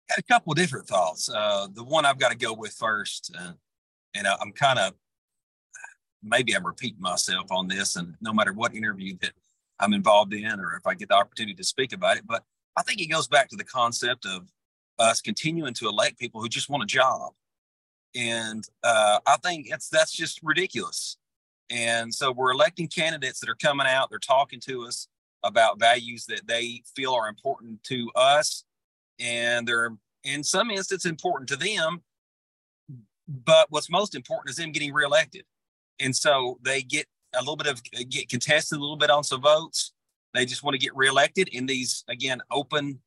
Had 0.09 0.21
a 0.21 0.33
couple 0.33 0.55
different 0.55 0.87
thoughts. 0.87 1.29
Uh, 1.29 1.67
the 1.73 1.85
one 1.85 2.07
I've 2.07 2.19
got 2.19 2.31
to 2.31 2.39
go 2.39 2.53
with 2.53 2.73
first, 2.73 3.35
uh, 3.39 3.53
and 4.15 4.27
I'm 4.27 4.53
kind 4.53 4.79
of 4.79 4.95
maybe 6.23 6.55
I'm 6.55 6.67
repeating 6.67 7.01
myself 7.01 7.51
on 7.51 7.69
this, 7.69 7.97
and 7.97 8.15
no 8.21 8.33
matter 8.33 8.53
what 8.53 8.75
interview 8.75 9.17
that 9.21 9.33
I'm 9.79 9.93
involved 9.93 10.35
in, 10.35 10.61
or 10.61 10.77
if 10.77 10.87
I 10.87 10.95
get 10.95 11.09
the 11.09 11.15
opportunity 11.15 11.55
to 11.55 11.65
speak 11.65 11.93
about 11.93 12.17
it, 12.17 12.27
but 12.27 12.45
I 12.77 12.83
think 12.83 13.01
it 13.01 13.07
goes 13.07 13.29
back 13.29 13.49
to 13.51 13.57
the 13.57 13.65
concept 13.65 14.27
of 14.27 14.49
us 14.99 15.21
continuing 15.21 15.75
to 15.75 15.89
elect 15.89 16.19
people 16.19 16.41
who 16.41 16.49
just 16.49 16.69
want 16.69 16.83
a 16.83 16.87
job, 16.87 17.33
and 18.17 18.65
uh, 18.83 19.21
I 19.27 19.37
think 19.37 19.69
it's 19.71 19.89
that's 19.89 20.13
just 20.13 20.41
ridiculous. 20.43 21.17
And 21.71 22.15
so 22.15 22.33
we're 22.33 22.53
electing 22.53 22.89
candidates 22.89 23.41
that 23.41 23.51
are 23.51 23.55
coming 23.55 23.87
out, 23.87 24.09
they're 24.11 24.19
talking 24.19 24.61
to 24.61 24.87
us 24.87 25.07
about 25.45 25.79
values 25.79 26.25
that 26.27 26.47
they 26.47 26.83
feel 26.97 27.15
are 27.15 27.29
important 27.29 27.83
to 27.85 28.11
us, 28.17 28.65
and 29.21 29.69
they're 29.69 29.93
in 30.25 30.43
some 30.43 30.71
instances 30.71 31.09
important 31.09 31.49
to 31.51 31.57
them. 31.57 32.03
But 33.29 33.67
what's 33.71 33.91
most 33.91 34.15
important 34.15 34.51
is 34.51 34.57
them 34.57 34.73
getting 34.73 34.93
reelected 34.93 35.45
and 36.01 36.15
so 36.15 36.59
they 36.63 36.83
get 36.83 37.07
a 37.35 37.41
little 37.41 37.57
bit 37.57 37.67
of 37.67 37.83
get 38.09 38.29
contested 38.29 38.79
a 38.79 38.81
little 38.81 38.97
bit 38.97 39.11
on 39.11 39.25
some 39.25 39.43
votes. 39.43 39.93
They 40.35 40.45
just 40.45 40.63
want 40.63 40.75
to 40.75 40.79
get 40.79 40.95
reelected 40.95 41.49
in 41.49 41.67
these 41.67 42.05
again 42.09 42.41
open 42.51 43.01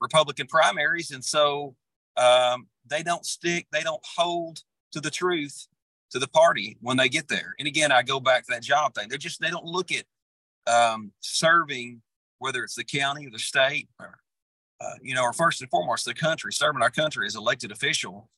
Republican 0.00 0.46
primaries, 0.46 1.10
and 1.10 1.24
so 1.24 1.74
um, 2.16 2.68
they 2.86 3.02
don't 3.02 3.24
stick, 3.24 3.66
they 3.72 3.82
don't 3.82 4.04
hold 4.16 4.60
to 4.92 5.00
the 5.00 5.10
truth 5.10 5.66
to 6.10 6.18
the 6.18 6.28
party 6.28 6.76
when 6.80 6.96
they 6.96 7.08
get 7.08 7.28
there. 7.28 7.54
And 7.58 7.68
again, 7.68 7.92
I 7.92 8.02
go 8.02 8.18
back 8.20 8.46
to 8.46 8.52
that 8.52 8.62
job 8.62 8.94
thing. 8.94 9.08
They're 9.08 9.18
just 9.18 9.40
they 9.40 9.50
don't 9.50 9.64
look 9.64 9.90
at 9.92 10.04
um, 10.66 11.12
serving, 11.20 12.02
whether 12.38 12.62
it's 12.64 12.74
the 12.74 12.84
county 12.84 13.26
or 13.26 13.30
the 13.30 13.38
state, 13.38 13.88
or 14.00 14.18
uh, 14.80 14.94
you 15.02 15.14
know, 15.14 15.22
or 15.22 15.32
first 15.32 15.60
and 15.60 15.70
foremost 15.70 16.04
the 16.04 16.14
country, 16.14 16.52
serving 16.52 16.82
our 16.82 16.90
country 16.90 17.26
as 17.26 17.34
elected 17.34 17.72
official 17.72 18.28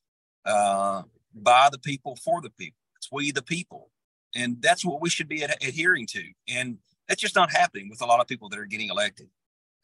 uh, 0.46 1.02
by 1.34 1.68
the 1.70 1.78
people 1.78 2.16
for 2.16 2.40
the 2.40 2.50
people. 2.50 2.79
It's 3.00 3.08
we 3.10 3.32
the 3.32 3.42
people. 3.42 3.90
And 4.34 4.60
that's 4.60 4.84
what 4.84 5.00
we 5.00 5.08
should 5.08 5.28
be 5.28 5.42
ad- 5.42 5.56
adhering 5.62 6.06
to. 6.08 6.22
And 6.48 6.78
that's 7.08 7.20
just 7.20 7.34
not 7.34 7.50
happening 7.50 7.88
with 7.88 8.02
a 8.02 8.06
lot 8.06 8.20
of 8.20 8.28
people 8.28 8.48
that 8.50 8.58
are 8.58 8.66
getting 8.66 8.90
elected. 8.90 9.28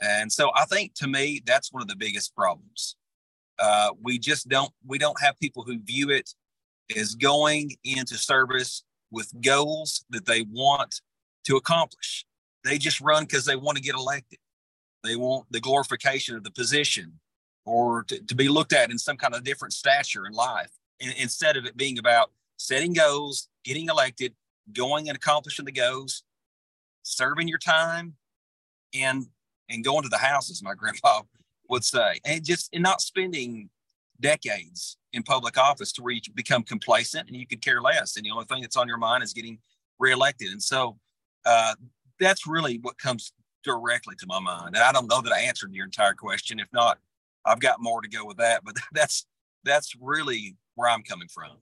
And 0.02 0.30
so 0.30 0.50
I 0.54 0.66
think 0.66 0.94
to 0.96 1.08
me, 1.08 1.42
that's 1.44 1.72
one 1.72 1.82
of 1.82 1.88
the 1.88 1.96
biggest 1.96 2.36
problems. 2.36 2.96
Uh, 3.58 3.90
we 4.02 4.18
just 4.18 4.48
don't 4.48 4.70
we 4.86 4.98
don't 4.98 5.18
have 5.20 5.38
people 5.40 5.62
who 5.62 5.78
view 5.78 6.10
it 6.10 6.34
as 6.94 7.14
going 7.14 7.72
into 7.84 8.18
service 8.18 8.84
with 9.10 9.32
goals 9.40 10.04
that 10.10 10.26
they 10.26 10.42
want 10.42 11.00
to 11.44 11.56
accomplish. 11.56 12.26
They 12.64 12.76
just 12.76 13.00
run 13.00 13.24
because 13.24 13.46
they 13.46 13.56
want 13.56 13.78
to 13.78 13.82
get 13.82 13.94
elected. 13.94 14.38
They 15.02 15.16
want 15.16 15.46
the 15.50 15.60
glorification 15.60 16.36
of 16.36 16.44
the 16.44 16.50
position 16.50 17.18
or 17.64 18.04
to, 18.04 18.20
to 18.20 18.34
be 18.34 18.48
looked 18.48 18.74
at 18.74 18.90
in 18.90 18.98
some 18.98 19.16
kind 19.16 19.34
of 19.34 19.42
different 19.42 19.72
stature 19.72 20.26
in 20.26 20.32
life 20.34 20.70
instead 21.00 21.56
of 21.56 21.64
it 21.64 21.76
being 21.76 21.98
about 21.98 22.30
setting 22.56 22.92
goals, 22.92 23.48
getting 23.64 23.88
elected, 23.88 24.34
going 24.72 25.08
and 25.08 25.16
accomplishing 25.16 25.64
the 25.64 25.72
goals, 25.72 26.22
serving 27.02 27.48
your 27.48 27.58
time, 27.58 28.14
and 28.94 29.26
and 29.68 29.84
going 29.84 30.02
to 30.02 30.08
the 30.08 30.18
house, 30.18 30.50
as 30.50 30.62
my 30.62 30.74
grandpa 30.78 31.22
would 31.68 31.84
say, 31.84 32.20
and 32.24 32.44
just 32.44 32.68
and 32.72 32.82
not 32.82 33.00
spending 33.00 33.70
decades 34.20 34.96
in 35.12 35.22
public 35.22 35.58
office 35.58 35.92
to 35.92 36.02
where 36.02 36.14
you 36.14 36.20
become 36.34 36.62
complacent 36.62 37.28
and 37.28 37.36
you 37.36 37.46
could 37.46 37.62
care 37.62 37.80
less. 37.80 38.16
And 38.16 38.24
the 38.24 38.30
only 38.30 38.44
thing 38.44 38.62
that's 38.62 38.76
on 38.76 38.88
your 38.88 38.98
mind 38.98 39.22
is 39.22 39.32
getting 39.32 39.58
reelected. 39.98 40.48
And 40.48 40.62
so 40.62 40.98
uh, 41.44 41.74
that's 42.18 42.46
really 42.46 42.78
what 42.82 42.98
comes 42.98 43.32
directly 43.64 44.14
to 44.16 44.26
my 44.26 44.40
mind. 44.40 44.74
And 44.74 44.84
I 44.84 44.92
don't 44.92 45.08
know 45.08 45.20
that 45.22 45.32
I 45.32 45.40
answered 45.40 45.72
your 45.74 45.84
entire 45.84 46.14
question. 46.14 46.60
If 46.60 46.68
not, 46.72 46.98
I've 47.44 47.60
got 47.60 47.80
more 47.80 48.00
to 48.00 48.08
go 48.08 48.24
with 48.24 48.36
that. 48.38 48.62
But 48.64 48.76
that's 48.92 49.26
that's 49.64 49.94
really 50.00 50.56
where 50.74 50.88
I'm 50.88 51.02
coming 51.02 51.28
from. 51.28 51.56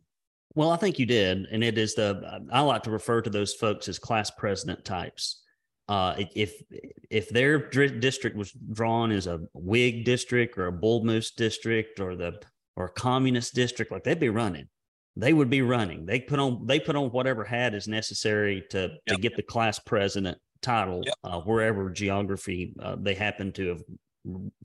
Well, 0.55 0.71
I 0.71 0.77
think 0.77 0.99
you 0.99 1.07
did, 1.07 1.47
and 1.51 1.65
it 1.65 1.79
is 1.79 1.95
the 1.95 2.43
I 2.53 2.61
like 2.61 2.85
to 2.85 2.91
refer 2.91 3.21
to 3.23 3.31
those 3.31 3.55
folks 3.55 3.89
as 3.89 3.99
class 3.99 4.31
president 4.31 4.85
types. 4.85 5.43
Uh, 5.89 6.15
if 6.35 6.63
if 7.11 7.29
their 7.29 7.59
district 7.59 8.37
was 8.37 8.53
drawn 8.53 9.11
as 9.11 9.27
a 9.27 9.41
Whig 9.53 10.05
district 10.05 10.57
or 10.57 10.67
a 10.67 10.73
Bull 10.73 11.05
Moose 11.05 11.33
district 11.33 12.01
or 12.01 12.15
the 12.15 12.41
or 12.77 12.87
a 12.87 12.91
communist 12.91 13.55
district, 13.55 13.91
like 13.91 14.05
they'd 14.05 14.21
be 14.21 14.29
running. 14.29 14.69
They 15.17 15.33
would 15.33 15.51
be 15.51 15.63
running. 15.63 16.07
They 16.07 16.21
put 16.21 16.39
on 16.39 16.67
they 16.67 16.81
put 16.81 16.97
on 16.97 17.11
whatever 17.11 17.45
hat 17.45 17.75
is 17.75 17.87
necessary 17.89 18.65
to 18.71 18.79
yep. 18.79 19.01
to 19.09 19.17
get 19.17 19.37
the 19.37 19.43
class 19.43 19.79
president 19.79 20.39
title 20.63 21.03
yep. 21.05 21.15
uh, 21.25 21.41
wherever 21.41 21.91
geography 21.91 22.73
uh, 22.81 22.97
they 22.99 23.15
happen 23.15 23.53
to 23.53 23.69
have 23.69 23.83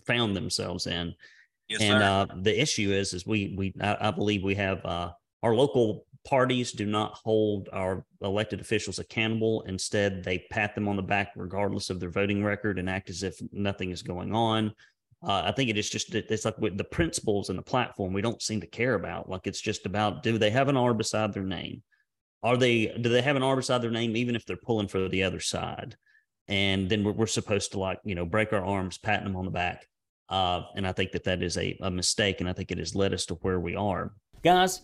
found 0.06 0.36
themselves 0.36 0.88
in. 0.88 1.14
Yes, 1.68 1.82
and 1.82 2.02
uh, 2.02 2.28
the 2.42 2.60
issue 2.60 2.92
is, 2.92 3.14
is 3.14 3.28
we 3.28 3.54
we 3.58 3.74
I, 3.82 4.08
I 4.08 4.12
believe 4.12 4.44
we 4.44 4.56
have 4.56 4.84
uh, 4.86 5.12
our 5.44 5.56
local 5.56 6.06
parties 6.26 6.72
do 6.72 6.86
not 6.86 7.14
hold 7.24 7.70
our 7.72 8.06
elected 8.22 8.60
officials 8.60 9.00
accountable. 9.00 9.62
Instead, 9.62 10.24
they 10.24 10.46
pat 10.52 10.76
them 10.76 10.88
on 10.88 10.96
the 10.96 11.02
back 11.02 11.32
regardless 11.36 11.90
of 11.90 12.00
their 12.00 12.10
voting 12.10 12.44
record 12.44 12.78
and 12.78 12.90
act 12.90 13.10
as 13.10 13.24
if 13.24 13.40
nothing 13.52 13.92
is 13.92 14.02
going 14.02 14.34
on. 14.34 14.74
Uh, 15.22 15.44
I 15.46 15.52
think 15.52 15.70
it 15.70 15.78
is 15.78 15.90
just 15.90 16.14
it's 16.16 16.46
like 16.46 16.58
with 16.60 16.78
the 16.78 16.84
principles 16.84 17.50
and 17.50 17.60
the 17.60 17.64
platform 17.64 18.14
we 18.14 18.22
don't 18.22 18.42
seem 18.42 18.62
to 18.62 18.68
care 18.68 18.96
about. 18.96 19.30
Like 19.30 19.48
it's 19.48 19.60
just 19.60 19.86
about 19.86 20.24
do 20.24 20.38
they 20.38 20.50
have 20.50 20.70
an 20.70 20.78
R 20.78 20.94
beside 20.94 21.34
their 21.34 21.44
name? 21.44 21.84
Are 22.42 22.56
they 22.56 22.88
do 22.88 23.10
they 23.10 23.22
have 23.22 23.36
an 23.36 23.44
R 23.44 23.56
beside 23.56 23.82
their 23.82 23.92
name 23.92 24.16
even 24.16 24.36
if 24.36 24.46
they're 24.46 24.56
pulling 24.56 24.88
for 24.88 25.10
the 25.10 25.24
other 25.24 25.42
side? 25.42 25.98
And 26.48 26.90
then 26.90 27.04
we're, 27.04 27.12
we're 27.12 27.28
supposed 27.28 27.74
to 27.74 27.80
like 27.80 28.00
you 28.06 28.16
know 28.16 28.26
break 28.26 28.54
our 28.54 28.64
arms, 28.64 28.98
patting 28.98 29.26
them 29.26 29.36
on 29.36 29.46
the 29.46 29.52
back. 29.52 29.86
Uh, 30.30 30.62
and 30.76 30.88
I 30.88 30.92
think 30.92 31.12
that 31.14 31.24
that 31.24 31.42
is 31.42 31.58
a, 31.58 31.78
a 31.82 31.90
mistake, 31.90 32.40
and 32.40 32.48
I 32.48 32.54
think 32.54 32.72
it 32.72 32.78
has 32.78 32.96
led 32.96 33.16
us 33.16 33.26
to 33.26 33.34
where 33.36 33.60
we 33.60 33.76
are, 33.76 34.14
guys 34.44 34.82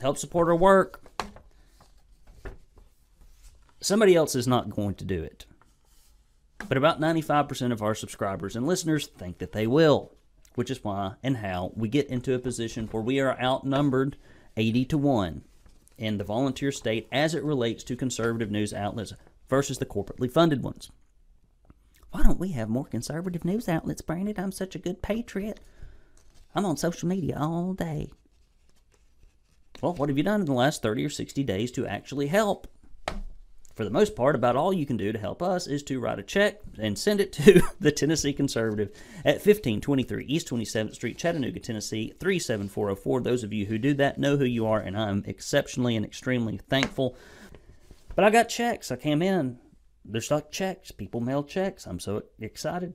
help 0.00 0.18
support 0.18 0.48
our 0.48 0.56
work. 0.56 1.02
Somebody 3.80 4.14
else 4.14 4.34
is 4.34 4.46
not 4.46 4.70
going 4.70 4.94
to 4.96 5.04
do 5.04 5.22
it. 5.22 5.46
But 6.68 6.76
about 6.76 7.00
95% 7.00 7.72
of 7.72 7.82
our 7.82 7.94
subscribers 7.94 8.54
and 8.54 8.66
listeners 8.66 9.06
think 9.06 9.38
that 9.38 9.52
they 9.52 9.66
will, 9.66 10.12
which 10.54 10.70
is 10.70 10.84
why 10.84 11.14
and 11.22 11.38
how 11.38 11.72
we 11.74 11.88
get 11.88 12.08
into 12.08 12.34
a 12.34 12.38
position 12.38 12.88
where 12.88 13.02
we 13.02 13.20
are 13.20 13.40
outnumbered 13.40 14.16
80 14.56 14.84
to 14.86 14.98
1 14.98 15.42
in 15.96 16.18
the 16.18 16.24
volunteer 16.24 16.72
state 16.72 17.08
as 17.10 17.34
it 17.34 17.44
relates 17.44 17.82
to 17.84 17.96
conservative 17.96 18.50
news 18.50 18.74
outlets 18.74 19.14
versus 19.48 19.78
the 19.78 19.86
corporately 19.86 20.30
funded 20.30 20.62
ones. 20.62 20.90
Why 22.10 22.22
don't 22.22 22.40
we 22.40 22.52
have 22.52 22.68
more 22.68 22.86
conservative 22.86 23.44
news 23.44 23.68
outlets, 23.68 24.02
Brandon? 24.02 24.34
I'm 24.38 24.52
such 24.52 24.74
a 24.74 24.80
good 24.80 25.02
patriot. 25.02 25.60
I'm 26.54 26.66
on 26.66 26.76
social 26.76 27.08
media 27.08 27.36
all 27.38 27.72
day. 27.72 28.10
Well, 29.80 29.94
what 29.94 30.08
have 30.08 30.18
you 30.18 30.24
done 30.24 30.40
in 30.40 30.46
the 30.46 30.52
last 30.52 30.82
30 30.82 31.04
or 31.04 31.10
60 31.10 31.42
days 31.42 31.70
to 31.72 31.86
actually 31.86 32.26
help? 32.26 32.66
For 33.74 33.84
the 33.84 33.90
most 33.90 34.14
part, 34.14 34.34
about 34.34 34.56
all 34.56 34.74
you 34.74 34.84
can 34.84 34.98
do 34.98 35.10
to 35.10 35.18
help 35.18 35.40
us 35.40 35.66
is 35.66 35.82
to 35.84 36.00
write 36.00 36.18
a 36.18 36.22
check 36.22 36.60
and 36.78 36.98
send 36.98 37.18
it 37.18 37.32
to 37.34 37.62
the 37.80 37.90
Tennessee 37.90 38.34
Conservative 38.34 38.90
at 39.24 39.36
1523 39.36 40.26
East 40.26 40.48
27th 40.48 40.94
Street, 40.94 41.16
Chattanooga, 41.16 41.60
Tennessee 41.60 42.12
37404. 42.20 43.22
Those 43.22 43.42
of 43.42 43.54
you 43.54 43.64
who 43.64 43.78
do 43.78 43.94
that 43.94 44.18
know 44.18 44.36
who 44.36 44.44
you 44.44 44.66
are, 44.66 44.80
and 44.80 44.98
I'm 44.98 45.24
exceptionally 45.26 45.96
and 45.96 46.04
extremely 46.04 46.58
thankful. 46.68 47.16
But 48.14 48.24
I 48.24 48.30
got 48.30 48.50
checks. 48.50 48.90
I 48.90 48.96
came 48.96 49.22
in. 49.22 49.58
There's 50.04 50.30
like 50.30 50.50
checks. 50.50 50.90
People 50.90 51.20
mail 51.20 51.42
checks. 51.42 51.86
I'm 51.86 52.00
so 52.00 52.24
excited. 52.38 52.92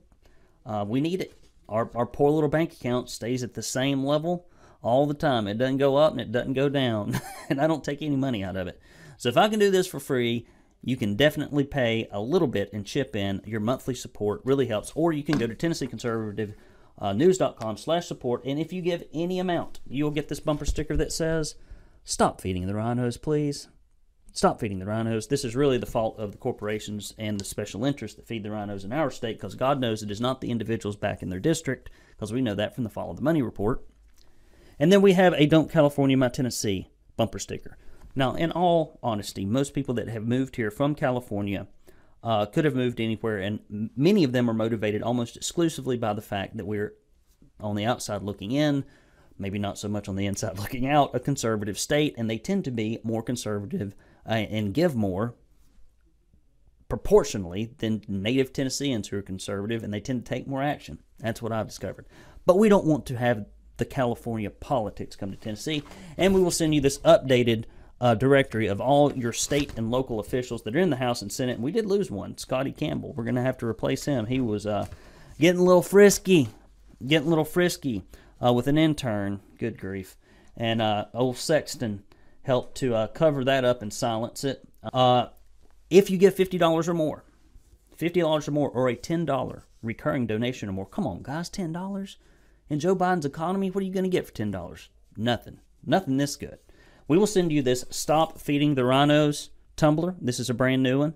Uh, 0.64 0.84
we 0.86 1.00
need 1.00 1.20
it. 1.20 1.34
Our, 1.68 1.90
our 1.96 2.06
poor 2.06 2.30
little 2.30 2.48
bank 2.48 2.74
account 2.74 3.10
stays 3.10 3.42
at 3.42 3.54
the 3.54 3.62
same 3.62 4.04
level 4.04 4.46
all 4.86 5.06
the 5.06 5.14
time. 5.14 5.48
It 5.48 5.58
doesn't 5.58 5.78
go 5.78 5.96
up 5.96 6.12
and 6.12 6.20
it 6.20 6.32
doesn't 6.32 6.54
go 6.54 6.68
down, 6.68 7.20
and 7.50 7.60
I 7.60 7.66
don't 7.66 7.84
take 7.84 8.02
any 8.02 8.16
money 8.16 8.44
out 8.44 8.56
of 8.56 8.68
it. 8.68 8.80
So 9.18 9.28
if 9.28 9.36
I 9.36 9.48
can 9.48 9.58
do 9.58 9.70
this 9.70 9.86
for 9.86 10.00
free, 10.00 10.46
you 10.82 10.96
can 10.96 11.16
definitely 11.16 11.64
pay 11.64 12.06
a 12.12 12.20
little 12.20 12.48
bit 12.48 12.72
and 12.72 12.86
chip 12.86 13.16
in. 13.16 13.42
Your 13.44 13.60
monthly 13.60 13.94
support 13.94 14.40
really 14.44 14.66
helps. 14.66 14.92
Or 14.94 15.12
you 15.12 15.24
can 15.24 15.38
go 15.38 15.46
to 15.46 15.54
Tennessee 15.54 15.86
Conservative 15.86 16.54
uh, 16.98 17.14
slash 17.76 18.06
support. 18.06 18.44
And 18.44 18.58
if 18.60 18.72
you 18.72 18.82
give 18.82 19.02
any 19.12 19.38
amount, 19.38 19.80
you'll 19.86 20.10
get 20.10 20.28
this 20.28 20.40
bumper 20.40 20.64
sticker 20.64 20.96
that 20.96 21.12
says, 21.12 21.56
Stop 22.04 22.40
feeding 22.40 22.66
the 22.66 22.72
RINOs, 22.72 23.20
please. 23.20 23.68
Stop 24.32 24.60
feeding 24.60 24.78
the 24.78 24.84
RINOs. 24.84 25.28
This 25.28 25.44
is 25.44 25.56
really 25.56 25.78
the 25.78 25.86
fault 25.86 26.18
of 26.18 26.30
the 26.30 26.38
corporations 26.38 27.14
and 27.18 27.40
the 27.40 27.44
special 27.44 27.84
interests 27.84 28.16
that 28.16 28.28
feed 28.28 28.44
the 28.44 28.50
RINOs 28.50 28.84
in 28.84 28.92
our 28.92 29.10
state 29.10 29.38
because 29.38 29.56
God 29.56 29.80
knows 29.80 30.02
it 30.02 30.10
is 30.10 30.20
not 30.20 30.40
the 30.40 30.50
individuals 30.50 30.94
back 30.94 31.22
in 31.22 31.30
their 31.30 31.40
district 31.40 31.90
because 32.10 32.32
we 32.32 32.42
know 32.42 32.54
that 32.54 32.74
from 32.74 32.84
the 32.84 32.90
Follow 32.90 33.14
the 33.14 33.22
Money 33.22 33.42
report. 33.42 33.82
And 34.78 34.92
then 34.92 35.02
we 35.02 35.14
have 35.14 35.32
a 35.34 35.46
Don't 35.46 35.70
California 35.70 36.16
My 36.16 36.28
Tennessee 36.28 36.90
bumper 37.16 37.38
sticker. 37.38 37.76
Now, 38.14 38.34
in 38.34 38.50
all 38.50 38.98
honesty, 39.02 39.44
most 39.44 39.74
people 39.74 39.94
that 39.94 40.08
have 40.08 40.26
moved 40.26 40.56
here 40.56 40.70
from 40.70 40.94
California 40.94 41.66
uh, 42.22 42.46
could 42.46 42.64
have 42.64 42.74
moved 42.74 43.00
anywhere, 43.00 43.38
and 43.38 43.60
many 43.96 44.24
of 44.24 44.32
them 44.32 44.50
are 44.50 44.54
motivated 44.54 45.02
almost 45.02 45.36
exclusively 45.36 45.96
by 45.96 46.12
the 46.12 46.22
fact 46.22 46.56
that 46.56 46.66
we're 46.66 46.94
on 47.60 47.76
the 47.76 47.84
outside 47.84 48.22
looking 48.22 48.52
in, 48.52 48.84
maybe 49.38 49.58
not 49.58 49.78
so 49.78 49.88
much 49.88 50.08
on 50.08 50.16
the 50.16 50.26
inside 50.26 50.58
looking 50.58 50.88
out, 50.88 51.14
a 51.14 51.20
conservative 51.20 51.78
state, 51.78 52.14
and 52.16 52.28
they 52.28 52.38
tend 52.38 52.64
to 52.64 52.70
be 52.70 52.98
more 53.02 53.22
conservative 53.22 53.94
uh, 54.26 54.32
and 54.32 54.74
give 54.74 54.94
more 54.94 55.34
proportionally 56.88 57.74
than 57.78 58.02
native 58.08 58.52
Tennesseans 58.52 59.08
who 59.08 59.18
are 59.18 59.22
conservative, 59.22 59.82
and 59.82 59.92
they 59.92 60.00
tend 60.00 60.24
to 60.24 60.28
take 60.28 60.46
more 60.46 60.62
action. 60.62 60.98
That's 61.18 61.42
what 61.42 61.52
I've 61.52 61.68
discovered. 61.68 62.06
But 62.44 62.58
we 62.58 62.68
don't 62.68 62.86
want 62.86 63.06
to 63.06 63.16
have 63.16 63.46
the 63.76 63.84
California 63.84 64.50
politics 64.50 65.16
come 65.16 65.30
to 65.30 65.36
Tennessee. 65.36 65.82
And 66.16 66.34
we 66.34 66.40
will 66.40 66.50
send 66.50 66.74
you 66.74 66.80
this 66.80 66.98
updated 66.98 67.64
uh, 68.00 68.14
directory 68.14 68.66
of 68.66 68.80
all 68.80 69.12
your 69.12 69.32
state 69.32 69.72
and 69.76 69.90
local 69.90 70.20
officials 70.20 70.62
that 70.62 70.76
are 70.76 70.80
in 70.80 70.90
the 70.90 70.96
House 70.96 71.22
and 71.22 71.32
Senate. 71.32 71.54
And 71.54 71.64
we 71.64 71.72
did 71.72 71.86
lose 71.86 72.10
one, 72.10 72.36
Scotty 72.36 72.72
Campbell. 72.72 73.12
We're 73.14 73.24
going 73.24 73.36
to 73.36 73.42
have 73.42 73.58
to 73.58 73.66
replace 73.66 74.04
him. 74.04 74.26
He 74.26 74.40
was 74.40 74.66
uh, 74.66 74.86
getting 75.38 75.60
a 75.60 75.64
little 75.64 75.82
frisky, 75.82 76.48
getting 77.06 77.26
a 77.26 77.30
little 77.30 77.44
frisky 77.44 78.02
uh, 78.44 78.52
with 78.52 78.66
an 78.66 78.78
intern. 78.78 79.40
Good 79.58 79.78
grief. 79.78 80.16
And 80.56 80.82
uh, 80.82 81.06
old 81.14 81.36
Sexton 81.36 82.02
helped 82.42 82.76
to 82.78 82.94
uh, 82.94 83.06
cover 83.08 83.44
that 83.44 83.64
up 83.64 83.82
and 83.82 83.92
silence 83.92 84.44
it. 84.44 84.66
Uh, 84.92 85.26
if 85.90 86.10
you 86.10 86.18
give 86.18 86.34
$50 86.34 86.88
or 86.88 86.94
more, 86.94 87.24
$50 87.98 88.48
or 88.48 88.50
more, 88.50 88.70
or 88.70 88.88
a 88.88 88.96
$10 88.96 89.62
recurring 89.82 90.26
donation 90.26 90.68
or 90.68 90.72
more, 90.72 90.86
come 90.86 91.06
on, 91.06 91.22
guys, 91.22 91.50
$10 91.50 92.16
in 92.68 92.80
Joe 92.80 92.96
Biden's 92.96 93.24
economy, 93.24 93.70
what 93.70 93.82
are 93.82 93.86
you 93.86 93.92
going 93.92 94.04
to 94.04 94.10
get 94.10 94.26
for 94.26 94.32
$10? 94.32 94.88
Nothing. 95.16 95.60
Nothing 95.84 96.16
this 96.16 96.36
good. 96.36 96.58
We 97.08 97.18
will 97.18 97.26
send 97.26 97.52
you 97.52 97.62
this 97.62 97.84
Stop 97.90 98.38
Feeding 98.38 98.74
the 98.74 98.82
RINOs 98.82 99.50
tumbler. 99.76 100.16
This 100.20 100.40
is 100.40 100.50
a 100.50 100.54
brand 100.54 100.82
new 100.82 100.98
one. 100.98 101.14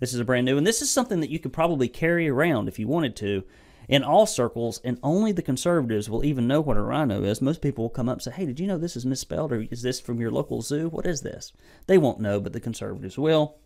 This 0.00 0.14
is 0.14 0.20
a 0.20 0.24
brand 0.24 0.46
new 0.46 0.56
one. 0.56 0.64
This 0.64 0.82
is 0.82 0.90
something 0.90 1.20
that 1.20 1.30
you 1.30 1.38
could 1.38 1.52
probably 1.52 1.88
carry 1.88 2.28
around 2.28 2.68
if 2.68 2.78
you 2.78 2.88
wanted 2.88 3.14
to 3.16 3.44
in 3.88 4.04
all 4.04 4.26
circles, 4.26 4.80
and 4.84 4.98
only 5.02 5.32
the 5.32 5.40
conservatives 5.40 6.10
will 6.10 6.24
even 6.24 6.46
know 6.46 6.60
what 6.60 6.76
a 6.76 6.82
RINO 6.82 7.24
is. 7.24 7.40
Most 7.40 7.62
people 7.62 7.84
will 7.84 7.90
come 7.90 8.08
up 8.08 8.16
and 8.16 8.22
say, 8.22 8.30
Hey, 8.32 8.44
did 8.44 8.60
you 8.60 8.66
know 8.66 8.76
this 8.76 8.96
is 8.96 9.06
misspelled? 9.06 9.50
Or 9.50 9.62
is 9.70 9.82
this 9.82 9.98
from 9.98 10.20
your 10.20 10.30
local 10.30 10.60
zoo? 10.60 10.88
What 10.88 11.06
is 11.06 11.22
this? 11.22 11.52
They 11.86 11.96
won't 11.96 12.20
know, 12.20 12.38
but 12.38 12.52
the 12.52 12.60
conservatives 12.60 13.16
will. 13.16 13.56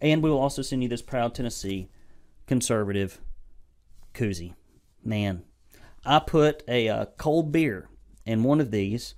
And 0.00 0.22
we 0.22 0.30
will 0.30 0.38
also 0.38 0.62
send 0.62 0.82
you 0.82 0.88
this 0.88 1.00
Proud 1.00 1.34
Tennessee 1.34 1.88
conservative 2.46 3.20
koozie. 4.12 4.54
Man, 5.02 5.42
I 6.04 6.18
put 6.18 6.62
a 6.66 6.88
uh, 6.88 7.06
cold 7.16 7.52
beer 7.52 7.88
in 8.26 8.42
one 8.42 8.60
of 8.60 8.70
these 8.70 9.14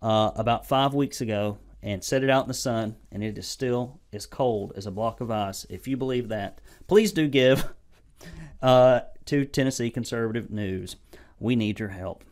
uh, 0.00 0.30
about 0.34 0.66
five 0.66 0.94
weeks 0.94 1.20
ago 1.20 1.58
and 1.82 2.02
set 2.02 2.22
it 2.22 2.30
out 2.30 2.44
in 2.44 2.48
the 2.48 2.54
sun, 2.54 2.96
and 3.10 3.22
it 3.22 3.36
is 3.36 3.46
still 3.46 4.00
as 4.12 4.24
cold 4.24 4.72
as 4.76 4.86
a 4.86 4.90
block 4.90 5.20
of 5.20 5.30
ice. 5.30 5.66
If 5.68 5.88
you 5.88 5.96
believe 5.96 6.28
that, 6.28 6.60
please 6.86 7.12
do 7.12 7.28
give 7.28 7.68
uh, 8.62 9.00
to 9.26 9.44
Tennessee 9.44 9.90
Conservative 9.90 10.50
News. 10.50 10.96
We 11.38 11.56
need 11.56 11.80
your 11.80 11.88
help. 11.88 12.24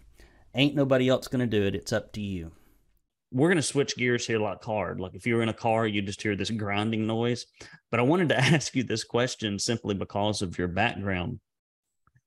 Ain't 0.55 0.75
nobody 0.75 1.09
else 1.09 1.29
going 1.29 1.41
to 1.41 1.59
do 1.59 1.67
it. 1.67 1.75
It's 1.75 1.93
up 1.93 2.13
to 2.13 2.21
you. 2.21 2.53
We're 3.33 3.49
going 3.49 3.57
to 3.57 3.63
switch 3.63 3.97
gears 3.97 4.27
here 4.27 4.39
like 4.41 4.65
hard. 4.65 4.99
Like 4.99 5.15
if 5.15 5.27
you 5.27 5.37
were 5.37 5.43
in 5.43 5.49
a 5.49 5.55
car, 5.55 5.87
you 5.87 6.03
just 6.03 6.23
hear 6.23 6.35
this 6.35 6.51
grinding 6.51 7.07
noise. 7.07 7.47
But 7.91 8.01
I 8.01 8.05
wanted 8.05 8.31
to 8.31 8.39
ask 8.41 8.75
you 8.75 8.83
this 8.83 9.05
question 9.05 9.59
simply 9.59 9.95
because 9.95 10.43
of 10.43 10.59
your 10.59 10.69
background. 10.69 11.39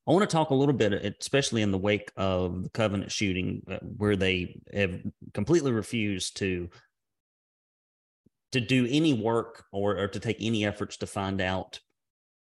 I 0.05 0.11
want 0.11 0.29
to 0.29 0.33
talk 0.35 0.49
a 0.49 0.55
little 0.55 0.73
bit, 0.73 0.93
especially 1.19 1.61
in 1.61 1.71
the 1.71 1.77
wake 1.77 2.11
of 2.17 2.63
the 2.63 2.69
Covenant 2.69 3.11
shooting, 3.11 3.63
uh, 3.69 3.77
where 3.77 4.15
they 4.15 4.61
have 4.73 5.01
completely 5.33 5.71
refused 5.71 6.37
to 6.37 6.69
to 8.51 8.61
do 8.61 8.87
any 8.89 9.13
work 9.13 9.65
or, 9.71 9.97
or 9.97 10.07
to 10.07 10.19
take 10.19 10.37
any 10.39 10.63
efforts 10.63 10.97
to 10.97 11.07
find 11.07 11.41
out 11.41 11.79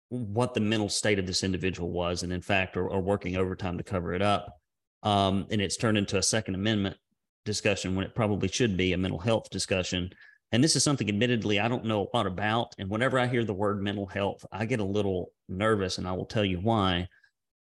what 0.08 0.54
the 0.54 0.60
mental 0.60 0.88
state 0.88 1.18
of 1.18 1.26
this 1.26 1.44
individual 1.44 1.90
was, 1.90 2.22
and 2.22 2.32
in 2.32 2.40
fact, 2.40 2.78
are, 2.78 2.90
are 2.90 3.00
working 3.00 3.36
overtime 3.36 3.76
to 3.76 3.84
cover 3.84 4.14
it 4.14 4.22
up. 4.22 4.58
Um, 5.02 5.46
and 5.50 5.60
it's 5.60 5.76
turned 5.76 5.98
into 5.98 6.16
a 6.16 6.22
Second 6.22 6.54
Amendment 6.54 6.96
discussion 7.44 7.94
when 7.94 8.06
it 8.06 8.14
probably 8.14 8.48
should 8.48 8.76
be 8.76 8.94
a 8.94 8.98
mental 8.98 9.18
health 9.18 9.50
discussion. 9.50 10.10
And 10.50 10.64
this 10.64 10.76
is 10.76 10.82
something, 10.82 11.08
admittedly, 11.08 11.60
I 11.60 11.68
don't 11.68 11.84
know 11.84 12.02
a 12.02 12.16
lot 12.16 12.26
about. 12.26 12.74
And 12.78 12.88
whenever 12.88 13.18
I 13.18 13.26
hear 13.26 13.44
the 13.44 13.52
word 13.52 13.82
mental 13.82 14.06
health, 14.06 14.46
I 14.50 14.64
get 14.64 14.80
a 14.80 14.84
little 14.84 15.32
nervous, 15.46 15.98
and 15.98 16.08
I 16.08 16.12
will 16.12 16.24
tell 16.24 16.44
you 16.44 16.58
why. 16.58 17.08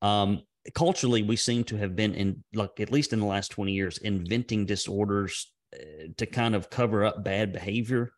Um, 0.03 0.43
culturally, 0.75 1.23
we 1.23 1.37
seem 1.37 1.65
to 1.65 1.77
have 1.77 1.97
been 1.97 2.15
in, 2.15 2.45
like, 2.53 2.81
at 2.81 2.93
least 2.93 3.13
in 3.13 3.21
the 3.21 3.27
last 3.27 3.49
20 3.53 3.73
years, 3.73 3.99
inventing 3.99 4.67
disorders 4.67 5.51
uh, 5.75 6.09
to 6.17 6.27
kind 6.27 6.55
of 6.55 6.69
cover 6.69 7.05
up 7.05 7.25
bad 7.25 7.53
behavior. 7.53 8.13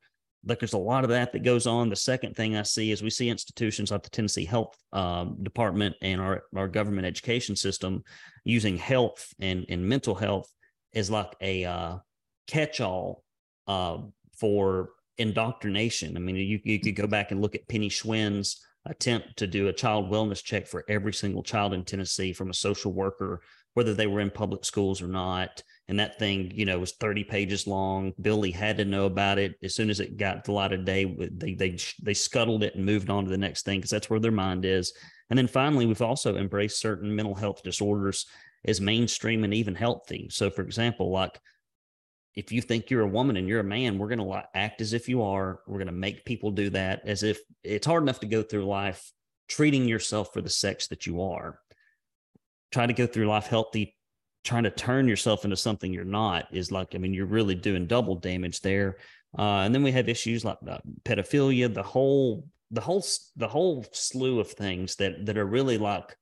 Like 0.46 0.58
there's 0.58 0.74
a 0.74 0.78
lot 0.78 1.04
of 1.04 1.10
that 1.10 1.32
that 1.32 1.42
goes 1.42 1.66
on. 1.66 1.88
The 1.88 1.96
second 1.96 2.36
thing 2.36 2.56
I 2.56 2.62
see 2.62 2.90
is 2.90 3.02
we 3.02 3.08
see 3.08 3.30
institutions 3.30 3.90
like 3.90 4.02
the 4.02 4.10
Tennessee 4.10 4.44
Health 4.44 4.76
um, 4.92 5.38
Department 5.42 5.96
and 6.02 6.20
our, 6.20 6.42
our 6.54 6.68
government 6.68 7.06
education 7.06 7.56
system 7.56 8.02
using 8.44 8.76
health 8.76 9.26
and, 9.40 9.64
and 9.70 9.88
mental 9.88 10.14
health 10.14 10.50
as 10.94 11.10
like 11.10 11.34
a 11.40 11.64
uh, 11.64 11.96
catch 12.46 12.80
all 12.80 13.24
uh, 13.66 13.98
for 14.38 14.90
indoctrination. 15.16 16.16
I 16.16 16.20
mean, 16.20 16.36
you, 16.36 16.60
you 16.62 16.78
could 16.78 16.96
go 16.96 17.06
back 17.06 17.30
and 17.30 17.40
look 17.40 17.54
at 17.54 17.68
Penny 17.68 17.88
Schwinn's 17.88 18.60
attempt 18.86 19.36
to 19.38 19.46
do 19.46 19.68
a 19.68 19.72
child 19.72 20.10
wellness 20.10 20.42
check 20.42 20.66
for 20.66 20.84
every 20.88 21.12
single 21.12 21.42
child 21.42 21.72
in 21.72 21.84
Tennessee 21.84 22.32
from 22.32 22.50
a 22.50 22.54
social 22.54 22.92
worker, 22.92 23.40
whether 23.74 23.94
they 23.94 24.06
were 24.06 24.20
in 24.20 24.30
public 24.30 24.64
schools 24.64 25.00
or 25.00 25.08
not. 25.08 25.62
And 25.88 25.98
that 25.98 26.18
thing 26.18 26.50
you 26.54 26.64
know 26.64 26.78
was 26.78 26.92
30 26.92 27.24
pages 27.24 27.66
long. 27.66 28.12
Bill 28.20 28.38
Lee 28.38 28.50
had 28.50 28.76
to 28.78 28.84
know 28.84 29.06
about 29.06 29.38
it. 29.38 29.54
As 29.62 29.74
soon 29.74 29.90
as 29.90 30.00
it 30.00 30.16
got 30.16 30.44
the 30.44 30.52
light 30.52 30.72
of 30.72 30.84
day 30.84 31.04
they 31.32 31.54
they 31.54 31.78
they 32.02 32.14
scuttled 32.14 32.62
it 32.62 32.74
and 32.74 32.84
moved 32.84 33.10
on 33.10 33.24
to 33.24 33.30
the 33.30 33.38
next 33.38 33.64
thing 33.64 33.78
because 33.78 33.90
that's 33.90 34.10
where 34.10 34.20
their 34.20 34.32
mind 34.32 34.64
is. 34.64 34.92
And 35.30 35.38
then 35.38 35.46
finally 35.46 35.86
we've 35.86 36.02
also 36.02 36.36
embraced 36.36 36.80
certain 36.80 37.14
mental 37.14 37.34
health 37.34 37.62
disorders 37.62 38.26
as 38.66 38.80
mainstream 38.80 39.44
and 39.44 39.52
even 39.52 39.74
healthy. 39.74 40.28
So 40.30 40.50
for 40.50 40.62
example 40.62 41.10
like 41.10 41.38
if 42.34 42.50
you 42.50 42.60
think 42.60 42.90
you're 42.90 43.02
a 43.02 43.06
woman 43.06 43.36
and 43.36 43.48
you're 43.48 43.60
a 43.60 43.64
man 43.64 43.98
we're 43.98 44.08
going 44.08 44.18
to 44.18 44.42
act 44.54 44.80
as 44.80 44.92
if 44.92 45.08
you 45.08 45.22
are 45.22 45.60
we're 45.66 45.78
going 45.78 45.86
to 45.86 45.92
make 45.92 46.24
people 46.24 46.50
do 46.50 46.70
that 46.70 47.02
as 47.06 47.22
if 47.22 47.38
it's 47.62 47.86
hard 47.86 48.02
enough 48.02 48.20
to 48.20 48.26
go 48.26 48.42
through 48.42 48.64
life 48.64 49.12
treating 49.48 49.86
yourself 49.86 50.32
for 50.32 50.40
the 50.40 50.50
sex 50.50 50.88
that 50.88 51.06
you 51.06 51.22
are 51.22 51.58
try 52.72 52.86
to 52.86 52.92
go 52.92 53.06
through 53.06 53.26
life 53.26 53.46
healthy 53.46 53.96
trying 54.44 54.64
to 54.64 54.70
turn 54.70 55.08
yourself 55.08 55.44
into 55.44 55.56
something 55.56 55.92
you're 55.92 56.04
not 56.04 56.46
is 56.52 56.70
like, 56.70 56.94
I 56.94 56.98
mean, 56.98 57.14
you're 57.14 57.26
really 57.26 57.54
doing 57.54 57.86
double 57.86 58.14
damage 58.14 58.60
there. 58.60 58.98
Uh, 59.36 59.62
and 59.62 59.74
then 59.74 59.82
we 59.82 59.90
have 59.92 60.08
issues 60.08 60.44
like 60.44 60.58
uh, 60.68 60.78
pedophilia, 61.04 61.72
the 61.72 61.82
whole, 61.82 62.46
the 62.70 62.80
whole, 62.80 63.04
the 63.36 63.48
whole 63.48 63.84
slew 63.92 64.38
of 64.38 64.50
things 64.50 64.96
that 64.96 65.26
that 65.26 65.38
are 65.38 65.46
really 65.46 65.78
like 65.78 66.16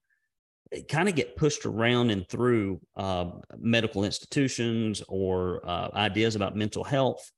kind 0.88 1.08
of 1.08 1.14
get 1.14 1.36
pushed 1.36 1.66
around 1.66 2.10
and 2.10 2.28
through 2.28 2.80
uh, 2.96 3.30
medical 3.58 4.04
institutions 4.04 5.02
or 5.08 5.60
uh, 5.68 5.88
ideas 5.94 6.36
about 6.36 6.56
mental 6.56 6.84
health. 6.84 7.30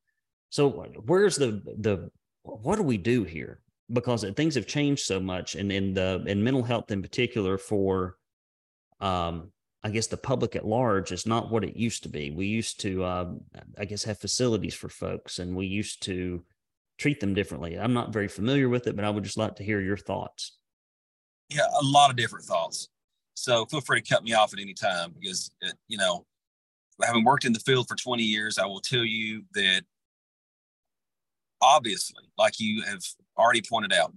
So 0.51 0.71
where's 1.07 1.37
the 1.37 1.63
the 1.79 2.11
what 2.43 2.77
do 2.77 2.83
we 2.83 2.99
do 2.99 3.25
here? 3.25 3.61
Because 3.93 4.25
things 4.37 4.55
have 4.55 4.67
changed 4.67 5.05
so 5.05 5.21
much, 5.21 5.57
and 5.57 5.71
in 5.73 5.95
the 5.95 6.23
in 6.27 6.43
mental 6.43 6.63
health 6.63 6.91
in 6.91 7.03
particular 7.03 7.59
for 7.59 8.17
um, 9.01 9.51
I 9.83 9.91
guess 9.91 10.07
the 10.07 10.17
public 10.17 10.57
at 10.57 10.67
large 10.67 11.13
is 11.13 11.27
not 11.27 11.51
what 11.51 11.63
it 11.63 11.77
used 11.77 12.05
to 12.05 12.09
be. 12.09 12.31
We 12.31 12.47
used 12.47 12.81
to, 12.81 13.05
uh, 13.05 13.33
I 13.79 13.85
guess, 13.85 14.03
have 14.05 14.19
facilities 14.19 14.75
for 14.75 14.89
folks, 14.89 15.39
and 15.39 15.55
we 15.55 15.67
used 15.67 16.03
to 16.05 16.43
treat 16.97 17.21
them 17.21 17.35
differently. 17.35 17.79
I'm 17.79 17.93
not 17.93 18.13
very 18.13 18.29
familiar 18.29 18.71
with 18.71 18.87
it, 18.87 18.97
but 18.97 19.05
I 19.05 19.11
would 19.11 19.25
just 19.25 19.37
like 19.37 19.57
to 19.57 19.65
hear 19.65 19.83
your 19.83 19.99
thoughts. 19.99 20.57
Yeah, 21.51 21.67
a 21.81 21.85
lot 21.85 22.09
of 22.09 22.17
different 22.17 22.47
thoughts. 22.47 22.89
So 23.35 23.67
feel 23.67 23.81
free 23.81 24.01
to 24.01 24.15
cut 24.15 24.25
me 24.25 24.33
off 24.33 24.53
at 24.53 24.61
any 24.61 24.75
time 24.75 25.13
because, 25.19 25.51
it, 25.61 25.71
uh, 25.71 25.73
you 25.89 25.99
know, 25.99 26.25
having 27.03 27.25
worked 27.25 27.45
in 27.45 27.53
the 27.53 27.61
field 27.61 27.89
for 27.89 27.97
20 27.97 28.23
years, 28.23 28.59
I 28.59 28.67
will 28.67 28.81
tell 28.81 29.05
you 29.05 29.43
that 29.55 29.83
obviously, 31.61 32.25
like 32.39 32.61
you 32.61 32.83
have 32.83 33.03
already 33.37 33.63
pointed 33.69 33.93
out, 33.93 34.13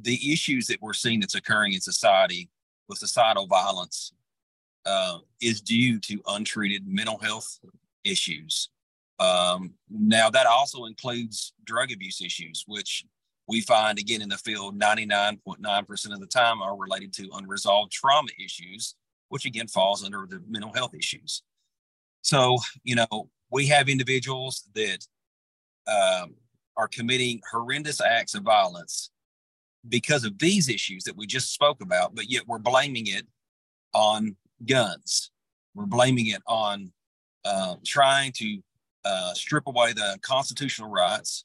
the 0.00 0.32
issues 0.32 0.66
that 0.68 0.80
we're 0.80 0.92
seeing 0.92 1.20
that's 1.20 1.34
occurring 1.34 1.74
in 1.74 1.80
society 1.80 2.48
with 2.88 2.98
societal 2.98 3.46
violence 3.46 4.12
uh, 4.86 5.18
is 5.40 5.60
due 5.60 5.98
to 6.00 6.22
untreated 6.28 6.86
mental 6.86 7.18
health 7.18 7.58
issues. 8.04 8.70
Um, 9.18 9.74
now, 9.90 10.30
that 10.30 10.46
also 10.46 10.86
includes 10.86 11.52
drug 11.64 11.92
abuse 11.92 12.20
issues, 12.20 12.64
which 12.66 13.04
we 13.48 13.60
find 13.60 13.98
again 13.98 14.22
in 14.22 14.28
the 14.28 14.38
field 14.38 14.80
99.9% 14.80 16.12
of 16.12 16.20
the 16.20 16.26
time 16.26 16.62
are 16.62 16.76
related 16.76 17.12
to 17.14 17.28
unresolved 17.34 17.92
trauma 17.92 18.28
issues, 18.42 18.94
which 19.28 19.44
again 19.44 19.68
falls 19.68 20.04
under 20.04 20.26
the 20.28 20.42
mental 20.48 20.72
health 20.72 20.94
issues. 20.94 21.42
So, 22.22 22.58
you 22.84 22.94
know, 22.94 23.28
we 23.50 23.66
have 23.66 23.88
individuals 23.88 24.68
that 24.74 25.06
um, 25.86 26.34
are 26.76 26.88
committing 26.88 27.40
horrendous 27.50 28.00
acts 28.00 28.34
of 28.34 28.44
violence 28.44 29.10
because 29.88 30.24
of 30.24 30.38
these 30.38 30.68
issues 30.68 31.04
that 31.04 31.16
we 31.16 31.26
just 31.26 31.52
spoke 31.52 31.82
about, 31.82 32.14
but 32.14 32.30
yet 32.30 32.44
we're 32.46 32.58
blaming 32.58 33.08
it 33.08 33.26
on 33.92 34.36
guns. 34.66 35.32
We're 35.74 35.86
blaming 35.86 36.28
it 36.28 36.42
on 36.46 36.92
uh, 37.44 37.76
trying 37.84 38.32
to 38.36 38.58
uh, 39.04 39.34
strip 39.34 39.66
away 39.66 39.92
the 39.92 40.18
constitutional 40.22 40.88
rights 40.88 41.44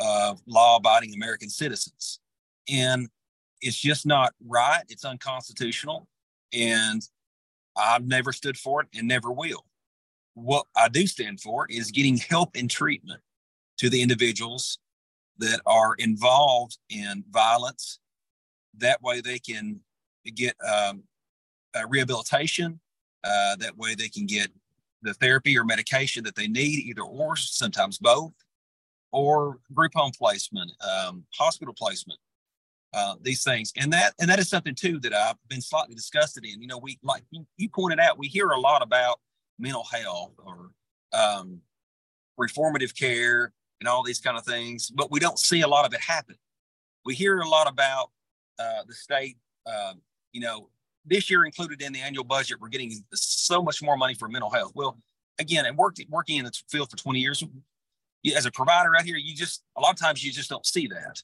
of 0.00 0.40
law 0.46 0.76
abiding 0.76 1.14
American 1.14 1.50
citizens. 1.50 2.20
And 2.68 3.08
it's 3.60 3.76
just 3.76 4.06
not 4.06 4.32
right. 4.46 4.82
It's 4.88 5.04
unconstitutional. 5.04 6.06
And 6.52 7.02
I've 7.76 8.06
never 8.06 8.32
stood 8.32 8.56
for 8.56 8.82
it 8.82 8.88
and 8.96 9.08
never 9.08 9.32
will. 9.32 9.64
What 10.34 10.66
I 10.76 10.88
do 10.88 11.06
stand 11.06 11.40
for 11.40 11.66
is 11.68 11.90
getting 11.90 12.16
help 12.16 12.50
and 12.54 12.70
treatment 12.70 13.20
to 13.78 13.90
the 13.90 14.02
individuals 14.02 14.78
that 15.38 15.60
are 15.66 15.94
involved 15.94 16.78
in 16.90 17.24
violence. 17.30 17.98
That 18.76 19.02
way 19.02 19.20
they 19.20 19.38
can 19.38 19.80
get 20.34 20.56
um, 20.64 21.04
rehabilitation. 21.88 22.80
Uh, 23.24 23.56
that 23.56 23.76
way 23.76 23.94
they 23.94 24.08
can 24.08 24.26
get 24.26 24.48
the 25.02 25.14
therapy 25.14 25.58
or 25.58 25.64
medication 25.64 26.24
that 26.24 26.36
they 26.36 26.46
need, 26.46 26.84
either 26.84 27.02
or, 27.02 27.36
sometimes 27.36 27.98
both, 27.98 28.32
or 29.12 29.58
group 29.72 29.92
home 29.94 30.12
placement, 30.16 30.70
um, 30.82 31.24
hospital 31.34 31.74
placement, 31.74 32.18
uh, 32.94 33.14
these 33.22 33.42
things. 33.42 33.72
And 33.76 33.92
that 33.92 34.14
and 34.20 34.28
that 34.30 34.38
is 34.38 34.48
something 34.48 34.74
too 34.74 34.98
that 35.00 35.14
I've 35.14 35.36
been 35.48 35.60
slightly 35.60 35.94
disgusted 35.94 36.44
in. 36.44 36.60
You 36.60 36.68
know, 36.68 36.78
we 36.78 36.98
like 37.02 37.22
you, 37.30 37.46
you 37.56 37.68
pointed 37.68 38.00
out, 38.00 38.18
we 38.18 38.28
hear 38.28 38.50
a 38.50 38.60
lot 38.60 38.82
about 38.82 39.20
mental 39.58 39.84
health 39.84 40.32
or 40.44 40.70
um, 41.12 41.60
reformative 42.38 42.96
care 42.98 43.52
and 43.80 43.88
all 43.88 44.02
these 44.02 44.20
kind 44.20 44.36
of 44.36 44.44
things, 44.44 44.90
but 44.90 45.10
we 45.10 45.20
don't 45.20 45.38
see 45.38 45.60
a 45.60 45.68
lot 45.68 45.86
of 45.86 45.92
it 45.92 46.00
happen. 46.00 46.36
We 47.04 47.14
hear 47.14 47.40
a 47.40 47.48
lot 47.48 47.68
about 47.68 48.10
uh, 48.58 48.82
the 48.86 48.94
state, 48.94 49.36
uh, 49.66 49.94
you 50.32 50.40
know, 50.40 50.68
this 51.06 51.30
year 51.30 51.44
included 51.44 51.80
in 51.80 51.92
the 51.92 52.00
annual 52.00 52.24
budget, 52.24 52.60
we're 52.60 52.68
getting 52.68 52.92
so 53.14 53.62
much 53.62 53.82
more 53.82 53.96
money 53.96 54.14
for 54.14 54.28
mental 54.28 54.50
health. 54.50 54.72
Well, 54.74 54.98
again, 55.38 55.64
and 55.64 55.76
worked 55.76 56.00
working 56.10 56.36
in 56.36 56.44
the 56.44 56.52
field 56.70 56.90
for 56.90 56.96
20 56.96 57.18
years, 57.18 57.42
as 58.36 58.46
a 58.46 58.50
provider 58.50 58.96
out 58.96 59.04
here, 59.04 59.16
you 59.16 59.34
just 59.34 59.62
a 59.76 59.80
lot 59.80 59.92
of 59.92 59.98
times 59.98 60.24
you 60.24 60.32
just 60.32 60.50
don't 60.50 60.66
see 60.66 60.86
that. 60.88 61.22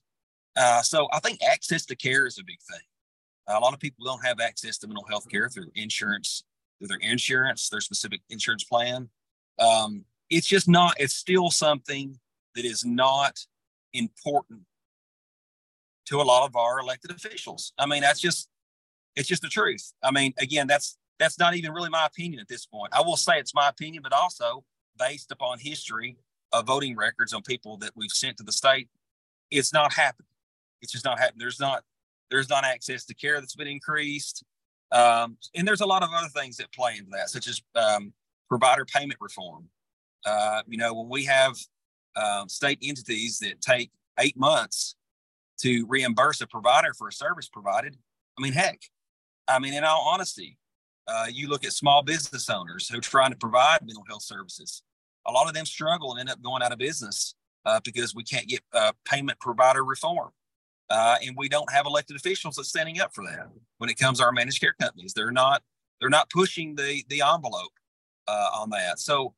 Uh, 0.57 0.83
so 0.83 1.09
I 1.13 1.21
think 1.21 1.41
access 1.43 1.85
to 1.87 1.97
care 1.97 2.27
is 2.27 2.39
a 2.39 2.45
big 2.45 2.59
thing. 2.71 2.81
A 3.47 3.61
lot 3.61 3.75
of 3.75 3.81
people 3.81 4.05
don't 4.05 4.25
have 4.25 4.41
access 4.41 4.79
to 4.79 4.87
mental 4.87 5.05
health 5.09 5.29
care 5.29 5.49
through 5.49 5.67
insurance, 5.75 6.45
through 6.79 6.89
their 6.89 6.99
insurance, 6.99 7.69
their 7.69 7.81
specific 7.81 8.21
insurance 8.31 8.65
plan. 8.65 9.09
Um, 9.59 10.05
it's 10.31 10.47
just 10.47 10.69
not. 10.69 10.95
It's 10.99 11.15
still 11.15 11.51
something 11.51 12.19
that 12.55 12.65
is 12.65 12.85
not 12.85 13.39
important 13.93 14.61
to 16.07 16.21
a 16.21 16.23
lot 16.23 16.47
of 16.47 16.57
our 16.57 16.81
elected 16.81 17.11
officials. 17.11 17.73
I 17.79 17.87
mean, 17.87 18.03
that's 18.03 18.21
just 18.21 18.49
it's 19.17 19.29
just 19.29 19.43
the 19.43 19.49
truth. 19.49 19.93
I 20.03 20.11
mean, 20.11 20.33
again, 20.39 20.67
that's 20.67 20.97
that's 21.19 21.39
not 21.39 21.55
even 21.55 21.73
really 21.73 21.91
my 21.91 22.07
opinion 22.07 22.41
at 22.41 22.49
this 22.49 22.67
point. 22.67 22.93
I 22.93 23.03
will 23.03 23.17
say 23.17 23.39
it's 23.39 23.55
my 23.55 23.69
opinion, 23.69 24.03
but 24.03 24.13
also 24.13 24.65
based 24.99 25.31
upon 25.31 25.59
history 25.59 26.17
of 26.55 26.67
voting 26.67 26.97
records 26.97 27.33
on 27.33 27.43
people 27.43 27.77
that 27.79 27.91
we've 27.95 28.11
sent 28.11 28.37
to 28.39 28.45
the 28.45 28.53
state, 28.53 28.89
it's 29.51 29.73
not 29.73 29.93
happening. 29.93 30.29
It's 30.81 30.93
just 30.93 31.05
not 31.05 31.19
happening. 31.19 31.41
There's 31.41 31.61
not 31.61 31.83
there's 32.31 32.49
not 32.49 32.65
access 32.65 33.05
to 33.07 33.15
care 33.15 33.41
that's 33.41 33.55
been 33.55 33.69
increased, 33.69 34.45
um, 34.93 35.37
and 35.55 35.67
there's 35.67 35.83
a 35.83 35.87
lot 35.87 36.03
of 36.03 36.11
other 36.13 36.29
things 36.29 36.57
that 36.57 36.73
play 36.73 36.97
into 36.97 37.11
that, 37.13 37.29
such 37.29 37.47
as 37.49 37.63
um, 37.75 38.13
provider 38.49 38.85
payment 38.85 39.19
reform. 39.21 39.69
Uh, 40.25 40.63
you 40.67 40.79
know, 40.79 40.95
when 40.95 41.09
we 41.09 41.25
have 41.25 41.57
uh, 42.17 42.47
state 42.47 42.79
entities 42.83 43.39
that 43.41 43.61
take 43.61 43.91
eight 44.19 44.37
months 44.37 44.97
to 45.59 45.87
reimburse 45.87 46.41
a 46.41 46.47
provider 46.47 46.95
for 46.95 47.09
a 47.09 47.13
service 47.13 47.49
provided, 47.49 47.97
I 48.39 48.43
mean, 48.43 48.53
heck, 48.53 48.81
I 49.47 49.59
mean, 49.59 49.75
in 49.75 49.85
all 49.85 50.09
honesty, 50.09 50.57
uh, 51.07 51.27
you 51.31 51.49
look 51.49 51.65
at 51.65 51.73
small 51.73 52.03
business 52.03 52.49
owners 52.49 52.89
who 52.89 52.99
are 52.99 53.03
trying 53.03 53.31
to 53.31 53.37
provide 53.37 53.81
mental 53.83 54.05
health 54.09 54.23
services. 54.23 54.83
A 55.27 55.33
lot 55.33 55.49
of 55.49 55.55
them 55.55 55.67
struggle 55.67 56.13
and 56.13 56.21
end 56.21 56.31
up 56.31 56.43
going 56.43 56.63
out 56.63 56.73
of 56.73 56.79
business 56.79 57.35
uh, 57.67 57.81
because 57.85 58.15
we 58.15 58.23
can't 58.25 58.49
get 58.49 58.61
uh, 58.73 58.93
payment 59.07 59.39
provider 59.41 59.85
reform. 59.85 60.31
uh, 60.91 61.17
and 61.27 61.37
we 61.37 61.49
don't 61.49 61.71
have 61.73 61.87
elected 61.87 62.17
officials 62.17 62.57
that's 62.57 62.69
standing 62.69 63.01
up 63.01 63.15
for 63.15 63.25
that. 63.25 63.49
When 63.79 63.91
it 63.91 63.99
comes 63.99 64.19
to 64.19 64.25
our 64.25 64.33
managed 64.33 64.61
care 64.61 64.75
companies, 64.81 65.15
they're 65.15 65.33
not 65.33 65.63
they're 66.01 66.11
not 66.11 66.31
pushing 66.31 66.75
the 66.77 67.05
the 67.09 67.23
envelope 67.23 67.73
uh, 68.29 68.51
on 68.55 68.71
that. 68.71 68.99
So 68.99 69.35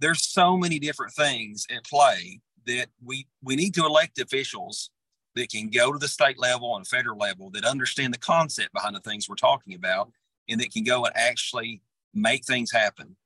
there's 0.00 0.24
so 0.26 0.56
many 0.56 0.78
different 0.78 1.12
things 1.14 1.66
at 1.74 1.84
play 1.84 2.40
that 2.66 2.88
we 3.04 3.26
we 3.42 3.56
need 3.56 3.74
to 3.74 3.86
elect 3.86 4.18
officials 4.20 4.90
that 5.34 5.50
can 5.50 5.70
go 5.70 5.92
to 5.92 5.98
the 5.98 6.08
state 6.08 6.38
level 6.38 6.76
and 6.76 6.86
federal 6.86 7.18
level 7.18 7.50
that 7.50 7.64
understand 7.64 8.14
the 8.14 8.18
concept 8.18 8.72
behind 8.72 8.96
the 8.96 9.00
things 9.00 9.28
we're 9.28 9.36
talking 9.36 9.74
about 9.74 10.10
and 10.48 10.60
that 10.60 10.72
can 10.72 10.84
go 10.84 11.04
and 11.04 11.16
actually 11.16 11.82
make 12.14 12.44
things 12.44 12.72
happen 12.72 13.16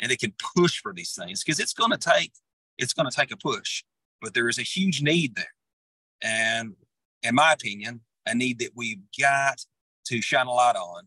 and 0.00 0.10
they 0.10 0.16
can 0.16 0.32
push 0.56 0.80
for 0.80 0.92
these 0.92 1.14
things 1.14 1.42
because 1.42 1.60
it's 1.60 1.72
going 1.72 1.90
to 1.90 1.98
take 1.98 2.32
it's 2.78 2.92
going 2.92 3.08
to 3.08 3.16
take 3.16 3.32
a 3.32 3.36
push 3.36 3.82
but 4.20 4.34
there 4.34 4.48
is 4.48 4.58
a 4.58 4.62
huge 4.62 5.02
need 5.02 5.34
there. 5.36 5.44
And 6.22 6.74
in 7.22 7.34
my 7.34 7.52
opinion 7.52 8.00
a 8.26 8.34
need 8.34 8.58
that 8.58 8.70
we've 8.74 9.02
got 9.18 9.64
to 10.06 10.20
shine 10.20 10.46
a 10.46 10.52
light 10.52 10.76
on 10.76 11.04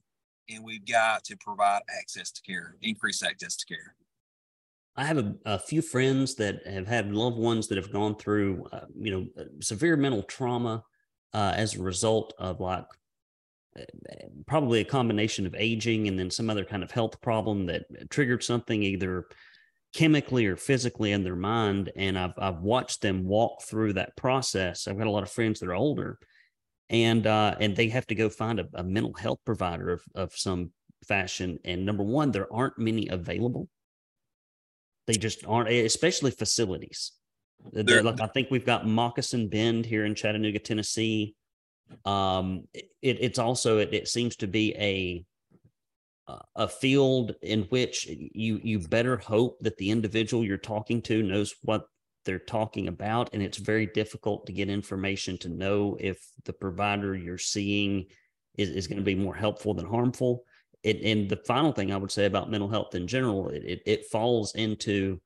and 0.50 0.64
we've 0.64 0.86
got 0.86 1.24
to 1.26 1.38
provide 1.38 1.82
access 2.00 2.32
to 2.32 2.42
care 2.42 2.76
increase 2.82 3.24
access 3.24 3.56
to 3.58 3.66
care. 3.66 3.96
I 4.96 5.06
have 5.06 5.18
a, 5.18 5.36
a, 5.46 5.60
few 5.60 5.82
friends 5.82 6.36
that 6.36 6.66
have 6.68 6.88
had 6.88 7.14
loved 7.14 7.38
ones 7.38 7.68
that 7.68 7.78
have 7.78 7.94
gone 7.94 8.16
through, 8.16 8.66
uh, 8.74 8.82
you 9.00 9.12
know, 9.12 9.46
severe 9.62 9.96
mental 9.96 10.24
trauma 10.24 10.84
uh, 11.34 11.54
as 11.56 11.76
a 11.76 11.82
result 11.82 12.34
of 12.38 12.60
like 12.60 12.86
probably 14.48 14.82
a 14.82 14.86
combination 14.86 15.46
of 15.46 15.56
aging 15.58 16.08
and 16.08 16.18
then 16.18 16.30
some 16.30 16.50
other 16.50 16.66
kind 16.66 16.84
of 16.84 16.92
health 16.92 17.20
problem 17.22 17.66
that 17.68 18.10
triggered 18.10 18.44
something 18.44 18.84
either 18.84 19.26
chemically 19.94 20.46
or 20.46 20.56
physically 20.56 21.12
in 21.12 21.24
their 21.24 21.36
mind. 21.36 21.92
And 21.96 22.18
I've 22.18 22.34
I've 22.38 22.62
watched 22.62 23.02
them 23.02 23.26
walk 23.26 23.64
through 23.64 23.94
that 23.94 24.16
process. 24.16 24.88
I've 24.88 24.98
got 24.98 25.08
a 25.08 25.12
lot 25.12 25.24
of 25.24 25.32
friends 25.32 25.60
that 25.60 25.70
are 25.70 25.76
older, 25.76 26.20
and 26.90 27.26
uh, 27.26 27.56
and 27.60 27.76
they 27.76 27.90
have 27.90 28.08
to 28.08 28.16
go 28.16 28.30
find 28.30 28.60
a, 28.60 28.68
a 28.74 28.84
mental 28.84 29.14
health 29.14 29.40
provider 29.46 29.90
of 29.92 30.04
of 30.16 30.34
some 30.36 30.72
fashion. 31.08 31.60
And 31.66 31.86
number 31.86 32.04
one, 32.04 32.32
there 32.32 32.52
aren't 32.54 32.78
many 32.78 33.08
available 33.08 33.70
they 35.10 35.16
just 35.16 35.44
aren't, 35.48 35.70
especially 35.70 36.30
facilities. 36.30 37.14
like 37.74 38.22
I 38.22 38.28
think 38.28 38.52
we've 38.52 38.66
got 38.66 38.86
Moccasin 38.86 39.50
Bend 39.50 39.84
here 39.84 40.06
in 40.06 40.14
Chattanooga, 40.14 40.60
Tennessee. 40.60 41.36
Um, 42.06 42.68
it, 42.74 42.88
it's 43.02 43.40
also 43.40 43.80
it, 43.80 43.94
it 43.94 44.08
seems 44.08 44.36
to 44.38 44.48
be 44.48 44.76
a 44.76 45.26
a 46.56 46.68
field 46.68 47.34
in 47.42 47.64
which 47.64 48.06
you 48.08 48.60
you 48.64 48.80
better 48.80 49.18
hope 49.18 49.60
that 49.62 49.78
the 49.78 49.90
individual 49.90 50.46
you're 50.46 50.58
talking 50.58 51.02
to 51.02 51.24
knows 51.24 51.56
what 51.64 51.88
they're 52.26 52.38
talking 52.38 52.88
about 52.88 53.32
and 53.34 53.42
it's 53.42 53.58
very 53.58 53.88
difficult 53.88 54.46
to 54.46 54.54
get 54.54 54.70
information 54.70 55.38
to 55.40 55.50
know 55.50 55.98
if 56.00 56.20
the 56.46 56.54
provider 56.54 57.16
you're 57.16 57.38
seeing 57.38 58.06
is, 58.58 58.70
is 58.70 58.88
going 58.88 59.00
to 59.00 59.04
be 59.04 59.16
more 59.16 59.34
helpful 59.34 59.74
than 59.74 59.86
harmful. 59.86 60.44
It, 60.84 61.02
and 61.04 61.30
the 61.30 61.42
final 61.48 61.72
thing 61.72 61.92
I 61.92 61.98
would 61.98 62.12
say 62.12 62.26
about 62.26 62.52
mental 62.52 62.70
health 62.70 62.94
in 62.94 63.08
general, 63.08 63.50
it, 63.50 63.64
it, 63.64 63.82
it 63.86 64.06
falls 64.12 64.54
into 64.56 65.20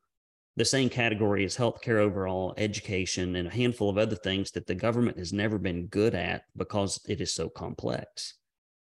the 0.56 0.66
same 0.66 0.90
category 0.90 1.46
as 1.46 1.58
healthcare 1.58 1.98
overall, 1.98 2.54
education, 2.58 3.36
and 3.36 3.48
a 3.48 3.52
handful 3.52 3.90
of 3.90 3.98
other 3.98 4.16
things 4.16 4.52
that 4.52 4.68
the 4.68 4.76
government 4.76 5.18
has 5.18 5.34
never 5.34 5.58
been 5.58 5.88
good 5.88 6.14
at 6.14 6.44
because 6.56 7.00
it 7.08 7.22
is 7.22 7.34
so 7.34 7.50
complex. 7.50 8.36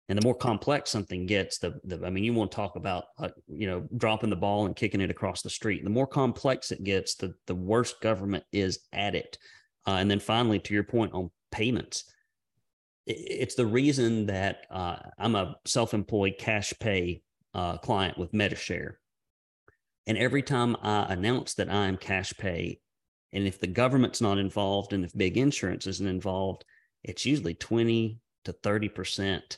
And 0.09 0.17
the 0.17 0.25
more 0.25 0.35
complex 0.35 0.89
something 0.89 1.25
gets, 1.25 1.59
the, 1.59 1.79
the 1.85 2.05
I 2.05 2.09
mean, 2.09 2.25
you 2.25 2.33
want 2.33 2.51
to 2.51 2.55
talk 2.55 2.75
about, 2.75 3.05
uh, 3.17 3.29
you 3.47 3.67
know, 3.67 3.87
dropping 3.95 4.29
the 4.29 4.35
ball 4.35 4.65
and 4.65 4.75
kicking 4.75 4.99
it 4.99 5.09
across 5.09 5.41
the 5.41 5.49
street. 5.49 5.83
The 5.85 5.89
more 5.89 6.05
complex 6.05 6.71
it 6.71 6.83
gets, 6.83 7.15
the 7.15 7.33
the 7.47 7.55
worse 7.55 7.93
government 7.93 8.43
is 8.51 8.79
at 8.91 9.15
it. 9.15 9.37
Uh, 9.87 9.91
and 9.91 10.11
then 10.11 10.19
finally, 10.19 10.59
to 10.59 10.73
your 10.73 10.83
point 10.83 11.13
on 11.13 11.31
payments, 11.51 12.03
it's 13.07 13.55
the 13.55 13.65
reason 13.65 14.25
that 14.25 14.65
uh, 14.69 14.97
I'm 15.17 15.35
a 15.35 15.55
self-employed 15.65 16.35
cash 16.37 16.73
pay 16.79 17.21
uh, 17.53 17.77
client 17.77 18.17
with 18.17 18.33
Medi-Share. 18.33 18.99
And 20.05 20.17
every 20.17 20.41
time 20.41 20.75
I 20.81 21.13
announce 21.13 21.53
that 21.55 21.69
I'm 21.69 21.97
cash 21.97 22.33
pay, 22.37 22.79
and 23.31 23.47
if 23.47 23.59
the 23.59 23.67
government's 23.67 24.21
not 24.21 24.37
involved 24.37 24.93
and 24.93 25.03
if 25.03 25.17
big 25.17 25.37
insurance 25.37 25.87
isn't 25.87 26.07
involved, 26.07 26.65
it's 27.03 27.25
usually 27.25 27.55
20 27.55 28.19
to 28.45 28.53
30% 28.53 29.57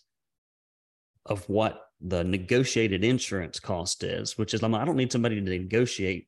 of 1.25 1.47
what 1.49 1.81
the 2.01 2.23
negotiated 2.23 3.03
insurance 3.03 3.59
cost 3.59 4.03
is, 4.03 4.37
which 4.37 4.53
is 4.53 4.63
I 4.63 4.85
don't 4.85 4.95
need 4.95 5.11
somebody 5.11 5.35
to 5.35 5.41
negotiate 5.41 6.27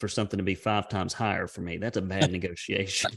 for 0.00 0.08
something 0.08 0.38
to 0.38 0.44
be 0.44 0.54
five 0.54 0.88
times 0.88 1.12
higher 1.12 1.46
for 1.46 1.60
me. 1.60 1.76
That's 1.76 1.96
a 1.96 2.02
bad 2.02 2.30
negotiation. 2.32 3.12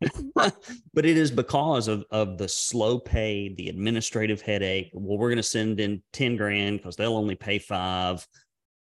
but 0.34 1.06
it 1.06 1.16
is 1.16 1.30
because 1.30 1.88
of, 1.88 2.04
of 2.10 2.38
the 2.38 2.48
slow 2.48 2.98
pay, 2.98 3.54
the 3.54 3.68
administrative 3.68 4.40
headache. 4.40 4.90
Well, 4.94 5.18
we're 5.18 5.28
going 5.28 5.36
to 5.36 5.42
send 5.42 5.80
in 5.80 6.02
10 6.12 6.36
grand 6.36 6.78
because 6.78 6.96
they'll 6.96 7.16
only 7.16 7.34
pay 7.34 7.58
five. 7.58 8.26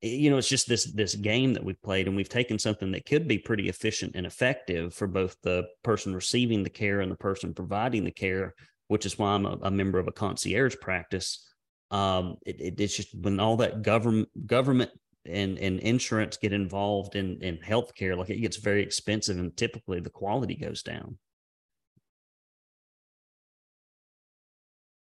You 0.03 0.31
know, 0.31 0.39
it's 0.39 0.49
just 0.49 0.67
this 0.67 0.85
this 0.93 1.15
game 1.15 1.53
that 1.53 1.65
we've 1.65 1.83
played, 1.83 2.07
and 2.07 2.17
we've 2.17 2.29
taken 2.29 2.59
something 2.59 2.91
that 2.93 3.05
could 3.05 3.29
be 3.29 3.39
pretty 3.39 3.69
efficient 3.69 4.13
and 4.15 4.25
effective 4.25 4.95
for 4.95 5.07
both 5.07 5.37
the 5.43 5.65
person 5.83 6.15
receiving 6.15 6.63
the 6.63 6.71
care 6.71 7.01
and 7.01 7.13
the 7.13 7.17
person 7.17 7.53
providing 7.53 8.05
the 8.05 8.11
care, 8.11 8.55
which 8.89 9.05
is 9.05 9.19
why 9.19 9.33
I'm 9.33 9.45
a, 9.45 9.59
a 9.63 9.71
member 9.71 9.99
of 9.99 10.09
a 10.09 10.13
concierge 10.13 10.77
practice. 10.81 11.47
Um, 11.91 12.37
it, 12.47 12.61
it, 12.61 12.81
it's 12.81 12.97
just 12.97 13.15
when 13.15 13.41
all 13.41 13.59
that 13.59 13.83
government 13.83 14.31
government 14.47 14.91
and 15.27 15.59
and 15.59 15.81
insurance 15.81 16.39
get 16.39 16.55
involved 16.55 17.15
in 17.15 17.43
in 17.43 17.59
healthcare, 17.59 18.17
like 18.17 18.31
it 18.31 18.41
gets 18.41 18.57
very 18.57 18.83
expensive, 18.83 19.39
and 19.39 19.55
typically 19.55 20.01
the 20.01 20.09
quality 20.09 20.57
goes 20.57 20.83
down. 20.83 21.19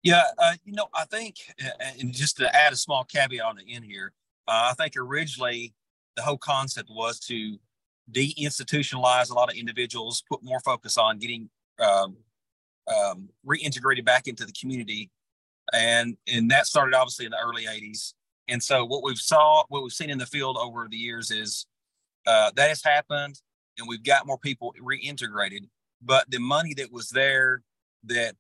Yeah, 0.02 0.24
uh, 0.38 0.54
you 0.64 0.72
know, 0.72 0.88
I 0.94 1.04
think, 1.04 1.36
and 2.00 2.12
just 2.12 2.38
to 2.38 2.56
add 2.56 2.72
a 2.72 2.76
small 2.76 3.04
caveat 3.04 3.44
on 3.44 3.56
the 3.56 3.74
end 3.74 3.84
here, 3.84 4.12
uh, 4.50 4.70
I 4.70 4.74
think 4.74 4.94
originally 4.96 5.72
the 6.16 6.22
whole 6.22 6.38
concept 6.38 6.90
was 6.90 7.20
to 7.20 7.56
deinstitutionalize 8.10 9.30
a 9.30 9.34
lot 9.34 9.48
of 9.48 9.56
individuals, 9.56 10.24
put 10.28 10.42
more 10.42 10.58
focus 10.60 10.98
on 10.98 11.18
getting 11.18 11.48
um, 11.78 12.16
um, 12.88 13.28
reintegrated 13.46 14.04
back 14.04 14.26
into 14.26 14.44
the 14.44 14.52
community, 14.52 15.08
and 15.72 16.16
and 16.26 16.50
that 16.50 16.66
started 16.66 16.96
obviously 16.96 17.26
in 17.26 17.30
the 17.30 17.38
early 17.38 17.66
'80s. 17.66 18.14
And 18.48 18.60
so 18.60 18.84
what 18.84 19.04
we've 19.04 19.18
saw, 19.18 19.62
what 19.68 19.84
we've 19.84 19.92
seen 19.92 20.10
in 20.10 20.18
the 20.18 20.26
field 20.26 20.58
over 20.60 20.88
the 20.90 20.96
years 20.96 21.30
is 21.30 21.66
uh, 22.26 22.50
that 22.56 22.68
has 22.68 22.82
happened, 22.82 23.40
and 23.78 23.86
we've 23.86 24.02
got 24.02 24.26
more 24.26 24.38
people 24.38 24.74
reintegrated. 24.82 25.68
But 26.02 26.28
the 26.28 26.40
money 26.40 26.74
that 26.74 26.90
was 26.90 27.10
there 27.10 27.62
that 28.04 28.34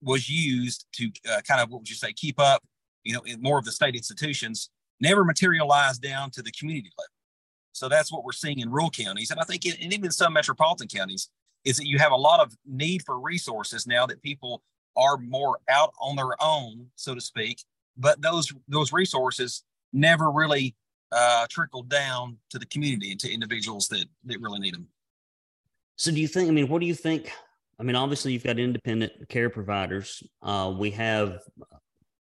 was 0.00 0.30
used 0.30 0.86
to 0.94 1.10
uh, 1.30 1.42
kind 1.46 1.60
of 1.60 1.70
what 1.70 1.80
would 1.80 1.90
you 1.90 1.96
say 1.96 2.14
keep 2.14 2.40
up, 2.40 2.62
you 3.02 3.12
know, 3.12 3.20
in 3.26 3.42
more 3.42 3.58
of 3.58 3.66
the 3.66 3.72
state 3.72 3.94
institutions, 3.94 4.70
never 5.00 5.24
materialized 5.24 6.02
down 6.02 6.30
to 6.32 6.42
the 6.42 6.52
community 6.52 6.90
level. 6.98 7.08
So 7.72 7.88
that's 7.88 8.12
what 8.12 8.24
we're 8.24 8.32
seeing 8.32 8.60
in 8.60 8.70
rural 8.70 8.90
counties, 8.90 9.30
and 9.30 9.40
I 9.40 9.44
think, 9.44 9.66
in, 9.66 9.74
and 9.82 9.92
even 9.92 10.10
some 10.10 10.32
metropolitan 10.32 10.88
counties, 10.88 11.28
is 11.64 11.76
that 11.78 11.86
you 11.86 11.98
have 11.98 12.12
a 12.12 12.16
lot 12.16 12.40
of 12.40 12.56
need 12.66 13.02
for 13.04 13.18
resources 13.18 13.86
now 13.86 14.06
that 14.06 14.22
people 14.22 14.62
are 14.96 15.16
more 15.16 15.58
out 15.68 15.92
on 16.00 16.14
their 16.14 16.40
own, 16.40 16.86
so 16.94 17.14
to 17.14 17.20
speak, 17.20 17.64
but 17.96 18.20
those 18.22 18.52
those 18.68 18.92
resources 18.92 19.64
never 19.92 20.30
really 20.30 20.74
uh, 21.12 21.46
trickled 21.48 21.88
down 21.88 22.36
to 22.50 22.58
the 22.58 22.66
community 22.66 23.10
and 23.10 23.20
to 23.20 23.32
individuals 23.32 23.88
that 23.88 24.06
that 24.24 24.40
really 24.40 24.60
need 24.60 24.74
them. 24.74 24.86
So, 25.96 26.10
do 26.10 26.20
you 26.20 26.28
think? 26.28 26.48
I 26.48 26.52
mean, 26.52 26.68
what 26.68 26.80
do 26.80 26.86
you 26.86 26.94
think? 26.94 27.32
I 27.78 27.82
mean, 27.82 27.96
obviously, 27.96 28.32
you've 28.32 28.44
got 28.44 28.58
independent 28.58 29.28
care 29.28 29.50
providers. 29.50 30.22
Uh, 30.42 30.72
we 30.76 30.90
have 30.92 31.40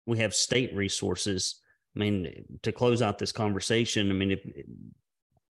we 0.06 0.18
have 0.18 0.34
state 0.34 0.74
resources. 0.74 1.60
I 1.96 1.98
mean, 1.98 2.44
to 2.62 2.72
close 2.72 3.02
out 3.02 3.18
this 3.18 3.32
conversation, 3.32 4.10
I 4.10 4.14
mean, 4.14 4.30
if, 4.32 4.40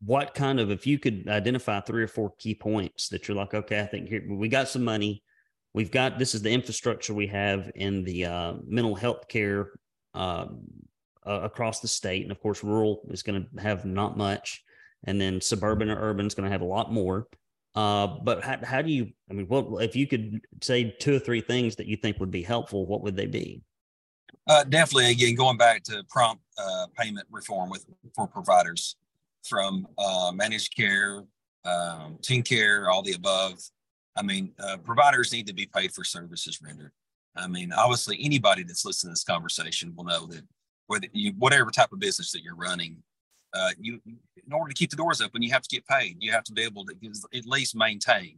what 0.02 0.34
kind 0.34 0.60
of 0.60 0.70
if 0.70 0.86
you 0.86 1.00
could 1.00 1.28
identify 1.28 1.80
three 1.80 2.04
or 2.04 2.08
four 2.08 2.34
key 2.38 2.54
points 2.54 3.10
that 3.10 3.28
you're 3.28 3.38
like, 3.38 3.54
okay, 3.54 3.80
I 3.80 3.86
think 3.86 4.10
here 4.10 4.24
we 4.30 4.48
got 4.48 4.68
some 4.68 4.84
money. 4.84 5.24
We've 5.74 5.92
got 5.92 6.20
this 6.20 6.36
is 6.36 6.42
the 6.42 6.52
infrastructure 6.52 7.14
we 7.14 7.28
have 7.28 7.72
in 7.76 8.04
the 8.04 8.26
uh, 8.26 8.54
mental 8.66 8.96
health 8.96 9.28
care 9.28 9.72
uh, 10.14 10.46
across 11.26 11.80
the 11.80 11.88
state. 11.88 12.24
And 12.24 12.32
of 12.32 12.40
course, 12.40 12.64
rural 12.64 13.02
is 13.10 13.24
going 13.24 13.48
to 13.56 13.62
have 13.62 13.86
not 13.86 14.18
much. 14.18 14.64
And 15.06 15.20
then 15.20 15.42
suburban 15.42 15.90
or 15.90 16.00
urban 16.00 16.28
is 16.28 16.34
going 16.34 16.46
to 16.46 16.52
have 16.52 16.62
a 16.62 16.66
lot 16.66 16.92
more. 16.92 17.28
Uh, 17.76 18.08
but 18.24 18.44
how, 18.44 18.58
how 18.64 18.82
do 18.82 18.92
you, 18.92 19.10
I 19.30 19.34
mean, 19.34 19.48
what 19.48 19.84
if 19.84 19.96
you 19.96 20.08
could 20.08 20.40
say 20.62 20.96
two 20.98 21.16
or 21.16 21.20
three 21.20 21.42
things 21.42 21.76
that 21.76 21.88
you 21.88 21.98
think 21.98 22.20
would 22.20 22.32
be 22.32 22.44
helpful, 22.44 22.86
what 22.86 23.02
would 23.04 23.18
they 23.18 23.26
be? 23.26 23.62
Uh, 24.48 24.64
definitely, 24.64 25.10
again, 25.10 25.36
going 25.36 25.58
back 25.58 25.84
to 25.84 26.04
prompt 26.10 26.44
uh, 26.58 26.86
payment 26.98 27.28
reform 27.32 27.70
with 27.70 27.86
for 28.14 28.28
providers 28.28 28.96
from 29.44 29.88
uh, 29.98 30.32
managed 30.34 30.76
care, 30.76 31.24
um, 31.66 32.18
TennCare, 32.22 32.88
all 32.92 33.02
the 33.02 33.14
above. 33.14 33.60
I 34.16 34.22
mean, 34.22 34.52
uh, 34.60 34.78
providers 34.78 35.32
need 35.34 35.48
to 35.48 35.54
be 35.54 35.66
paid 35.66 35.92
for 35.94 36.04
services 36.04 36.60
rendered. 36.62 36.92
I 37.36 37.48
mean, 37.48 37.74
obviously, 37.74 38.18
anybody 38.22 38.64
that's 38.64 38.86
listening 38.86 39.10
to 39.10 39.14
this 39.14 39.24
conversation 39.24 39.94
will 39.96 40.06
know 40.06 40.26
that 40.28 40.44
whether 40.88 41.08
you, 41.12 41.34
whatever 41.38 41.72
type 41.72 41.92
of 41.92 42.00
business 42.00 42.32
that 42.32 42.44
you're 42.44 42.56
running, 42.56 43.04
uh, 43.54 43.72
you, 43.80 44.00
in 44.06 44.54
order 44.54 44.70
to 44.70 44.76
keep 44.76 44.90
the 44.90 44.96
doors 44.96 45.22
open, 45.22 45.42
you 45.42 45.52
have 45.52 45.64
to 45.64 45.70
get 45.70 45.86
paid. 45.88 46.18
You 46.20 46.32
have 46.32 46.44
to 46.46 46.54
be 46.54 46.62
able 46.62 46.86
to 46.86 46.94
at 47.34 47.46
least 47.46 47.76
maintain. 47.76 48.38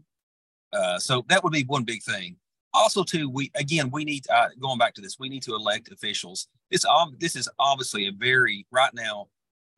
Uh, 0.74 1.00
so 1.00 1.26
that 1.30 1.44
would 1.44 1.54
be 1.54 1.64
one 1.64 1.84
big 1.84 2.02
thing. 2.02 2.38
Also, 2.78 3.04
too, 3.04 3.30
we 3.30 3.52
again 3.56 3.90
we 3.92 4.06
need 4.06 4.26
uh, 4.30 4.50
going 4.60 4.78
back 4.78 4.94
to 4.96 5.02
this. 5.02 5.18
We 5.20 5.30
need 5.30 5.44
to 5.44 5.56
elect 5.56 5.92
officials. 5.92 6.48
This 6.72 6.86
this 7.20 7.36
is 7.36 7.50
obviously 7.60 8.08
a 8.08 8.12
very 8.12 8.66
right 8.72 8.94
now. 8.94 9.28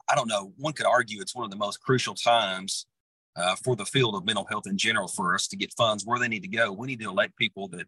I 0.09 0.15
don't 0.15 0.27
know. 0.27 0.53
One 0.57 0.73
could 0.73 0.87
argue 0.87 1.21
it's 1.21 1.35
one 1.35 1.45
of 1.45 1.51
the 1.51 1.57
most 1.57 1.81
crucial 1.81 2.15
times 2.15 2.87
uh, 3.35 3.55
for 3.63 3.75
the 3.75 3.85
field 3.85 4.15
of 4.15 4.25
mental 4.25 4.45
health 4.45 4.67
in 4.67 4.77
general 4.77 5.07
for 5.07 5.35
us 5.35 5.47
to 5.47 5.55
get 5.55 5.73
funds 5.73 6.05
where 6.05 6.19
they 6.19 6.27
need 6.27 6.41
to 6.41 6.49
go. 6.49 6.71
We 6.71 6.87
need 6.87 6.99
to 6.99 7.09
elect 7.09 7.37
people 7.37 7.69
that 7.69 7.87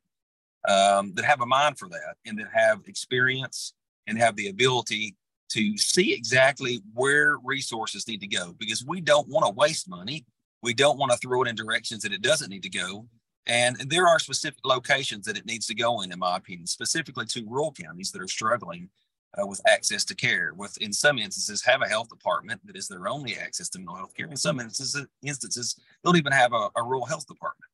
um, 0.68 1.14
that 1.16 1.26
have 1.26 1.42
a 1.42 1.46
mind 1.46 1.78
for 1.78 1.90
that 1.90 2.16
and 2.26 2.38
that 2.40 2.48
have 2.54 2.82
experience 2.88 3.74
and 4.08 4.18
have 4.18 4.36
the 4.36 4.50
ability 4.50 5.16
to 5.50 5.78
see 5.78 6.14
exactly 6.14 6.82
where 6.94 7.38
resources 7.44 8.08
need 8.08 8.22
to 8.22 8.28
go 8.28 8.56
because 8.58 8.86
we 8.86 9.02
don't 9.02 9.28
want 9.28 9.46
to 9.46 9.52
waste 9.52 9.90
money. 9.90 10.26
We 10.64 10.74
don't 10.74 10.98
want 10.98 11.12
to 11.12 11.18
throw 11.18 11.44
it 11.44 11.50
in 11.50 11.56
directions 11.56 12.04
that 12.04 12.14
it 12.14 12.22
doesn't 12.22 12.50
need 12.50 12.64
to 12.64 12.70
go. 12.70 13.08
And 13.48 13.78
there 13.90 14.08
are 14.08 14.20
specific 14.20 14.60
locations 14.64 15.26
that 15.26 15.38
it 15.38 15.46
needs 15.46 15.66
to 15.68 15.76
go 15.76 16.02
in, 16.02 16.12
in 16.12 16.20
my 16.20 16.38
opinion, 16.38 16.68
specifically 16.68 17.26
to 17.28 17.46
rural 17.48 17.72
counties 17.72 18.12
that 18.12 18.22
are 18.22 18.28
struggling 18.28 18.90
uh, 19.38 19.48
with 19.48 19.62
access 19.68 20.06
to 20.06 20.16
care. 20.16 20.54
With 20.56 20.78
in 20.80 20.94
some 20.94 21.18
instances, 21.18 21.64
have 21.64 21.82
a 21.82 21.88
health 21.88 22.10
department 22.10 22.62
that 22.66 22.76
is 22.76 22.88
their 22.88 23.08
only 23.08 23.38
access 23.38 23.70
to 23.70 23.80
mental 23.80 23.96
health 23.96 24.14
care. 24.16 24.28
In 24.28 24.38
some 24.38 24.60
instances, 24.60 25.08
instances 25.24 25.80
don't 26.04 26.18
even 26.18 26.32
have 26.32 26.54
a, 26.54 26.70
a 26.76 26.84
rural 26.84 27.06
health 27.06 27.28
department. 27.28 27.70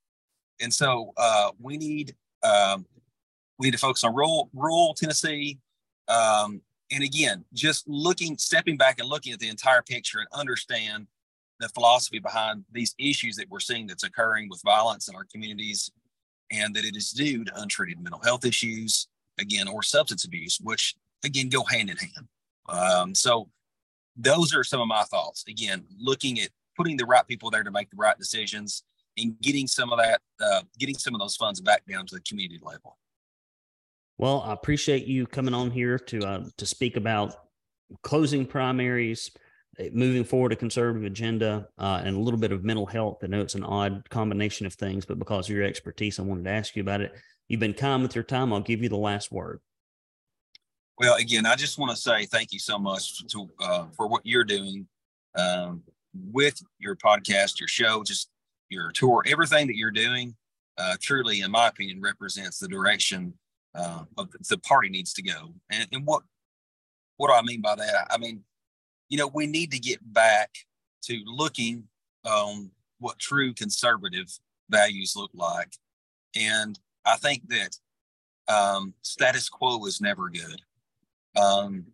And 0.62 0.74
so 0.74 1.14
uh, 1.18 1.52
we 1.60 1.78
need 1.78 2.16
um, 2.44 2.86
we 3.60 3.68
need 3.68 3.72
to 3.72 3.78
focus 3.78 4.04
on 4.04 4.14
rural 4.14 4.50
rural 4.54 4.94
Tennessee. 4.94 5.60
Um, 6.08 6.62
and 6.92 7.04
again, 7.04 7.44
just 7.54 7.88
looking, 7.88 8.38
stepping 8.38 8.78
back 8.78 9.00
and 9.00 9.10
looking 9.10 9.34
at 9.34 9.40
the 9.40 9.50
entire 9.50 9.82
picture 9.82 10.20
and 10.20 10.28
understand 10.32 11.08
the 11.60 11.70
philosophy 11.70 12.20
behind 12.20 12.64
these 12.72 12.94
issues 13.00 13.36
that 13.36 13.50
we're 13.50 13.60
seeing 13.60 13.88
that's 13.88 14.04
occurring 14.04 14.48
with 14.50 14.62
violence 14.64 15.08
in 15.08 15.16
our 15.16 15.26
communities, 15.32 15.92
and 16.52 16.76
that 16.76 16.86
it 16.86 16.96
is 16.96 17.12
due 17.12 17.44
to 17.44 17.62
untreated 17.62 18.00
mental 18.00 18.22
health 18.22 18.46
issues, 18.46 19.08
again, 19.40 19.68
or 19.68 19.84
substance 19.84 20.24
abuse, 20.26 20.60
which 20.62 20.96
again 21.24 21.50
go 21.50 21.64
hand 21.64 21.90
in 21.90 21.98
hand. 21.98 22.28
Um, 22.70 23.16
so 23.16 23.50
those 24.16 24.54
are 24.54 24.64
some 24.64 24.82
of 24.82 24.88
my 24.88 25.04
thoughts. 25.04 25.44
Again, 25.48 25.86
looking 26.00 26.40
at 26.40 26.50
putting 26.76 26.98
the 26.98 27.06
right 27.06 27.26
people 27.28 27.50
there 27.50 27.64
to 27.64 27.72
make 27.72 27.90
the 27.90 27.98
right 27.98 28.18
decisions 28.18 28.84
and 29.18 29.40
getting 29.42 29.68
some 29.68 29.92
of 29.92 29.98
that, 29.98 30.22
uh, 30.40 30.62
getting 30.78 30.96
some 30.96 31.16
of 31.16 31.20
those 31.20 31.36
funds 31.36 31.60
back 31.60 31.84
down 31.90 32.06
to 32.06 32.16
the 32.16 32.22
community 32.22 32.60
level. 32.62 32.98
Well, 34.20 34.42
I 34.42 34.54
appreciate 34.54 35.06
you 35.06 35.28
coming 35.28 35.54
on 35.54 35.72
here 35.72 36.00
to 36.00 36.20
uh, 36.20 36.46
to 36.58 36.66
speak 36.66 36.98
about 36.98 37.36
closing 38.02 38.46
primaries, 38.46 39.32
moving 39.92 40.24
forward 40.24 40.54
a 40.54 40.56
conservative 40.56 41.06
agenda, 41.06 41.68
uh, 41.78 42.02
and 42.04 42.16
a 42.16 42.20
little 42.20 42.40
bit 42.40 42.52
of 42.52 42.64
mental 42.64 42.86
health. 42.86 43.20
I 43.24 43.28
know 43.28 43.42
it's 43.42 43.56
an 43.56 43.64
odd 43.64 44.10
combination 44.10 44.66
of 44.66 44.74
things, 44.74 45.06
but 45.06 45.20
because 45.20 45.50
of 45.50 45.56
your 45.56 45.66
expertise, 45.66 46.20
I 46.20 46.24
wanted 46.24 46.46
to 46.46 46.52
ask 46.52 46.76
you 46.76 46.82
about 46.82 47.02
it. 47.02 47.14
You've 47.48 47.60
been 47.60 47.74
kind 47.74 48.02
with 48.02 48.16
your 48.16 48.24
time. 48.24 48.52
I'll 48.52 48.60
give 48.60 48.82
you 48.82 48.90
the 48.90 48.98
last 48.98 49.32
word. 49.32 49.60
Well, 50.98 51.16
again, 51.16 51.46
I 51.46 51.56
just 51.56 51.78
want 51.78 51.92
to 51.92 51.98
say 51.98 52.26
thank 52.26 52.52
you 52.52 52.60
so 52.60 52.80
much 52.80 53.26
to, 53.28 53.50
uh, 53.60 53.86
for 53.96 54.08
what 54.08 54.26
you're 54.26 54.44
doing 54.44 54.88
um, 55.36 55.84
with 56.32 56.60
your 56.80 56.96
podcast, 56.96 57.60
your 57.60 57.68
show, 57.68 58.04
just 58.04 58.30
your 58.70 58.92
tour, 58.92 59.24
everything 59.28 59.68
that 59.68 59.78
you're 59.78 59.92
doing. 59.92 60.36
Uh, 60.78 60.96
truly, 61.02 61.42
in 61.42 61.52
my 61.52 61.68
opinion, 61.68 62.02
represents 62.02 62.60
the 62.60 62.68
direction 62.68 63.34
uh, 63.76 64.04
the 64.50 64.58
party 64.60 64.90
needs 64.90 65.14
to 65.14 65.22
go. 65.22 65.54
And, 65.70 65.88
and 65.92 66.06
what 66.06 66.24
what 67.18 67.30
do 67.30 67.34
I 67.34 67.42
mean 67.42 67.62
by 67.62 67.76
that? 67.76 68.08
I 68.10 68.18
mean, 68.18 68.44
you 69.10 69.18
know, 69.18 69.28
we 69.28 69.48
need 69.48 69.72
to 69.72 69.80
get 69.80 70.00
back 70.14 70.52
to 71.04 71.22
looking 71.26 71.84
on 72.26 72.72
what 73.00 73.20
true 73.20 73.54
conservative 73.54 74.28
values 74.70 75.14
look 75.16 75.32
like. 75.34 75.74
And 76.36 76.78
I 77.06 77.16
think 77.18 77.44
that 77.50 77.78
um, 78.54 78.94
status 79.02 79.50
quo 79.50 79.86
is 79.86 80.02
never 80.02 80.30
good. 80.30 80.62
Um, 81.36 81.86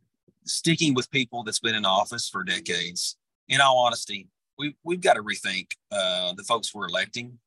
sticking 0.46 0.94
with 0.94 1.12
people 1.12 1.44
that's 1.44 1.60
been 1.60 1.76
in 1.76 1.86
office 1.86 2.30
for 2.30 2.44
decades, 2.44 3.18
in 3.48 3.62
all 3.62 3.80
honesty, 3.80 4.28
we, 4.58 4.76
we've 4.84 5.02
got 5.02 5.14
to 5.14 5.24
rethink 5.24 5.68
uh, 5.92 6.34
the 6.34 6.44
folks 6.44 6.74
we're 6.74 6.88
electing 6.88 7.38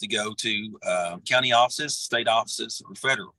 to 0.00 0.06
go 0.06 0.32
to 0.38 0.78
uh, 0.86 1.16
county 1.28 1.52
offices, 1.52 1.98
state 1.98 2.28
offices, 2.28 2.82
or 2.88 2.94
federal. 2.94 3.34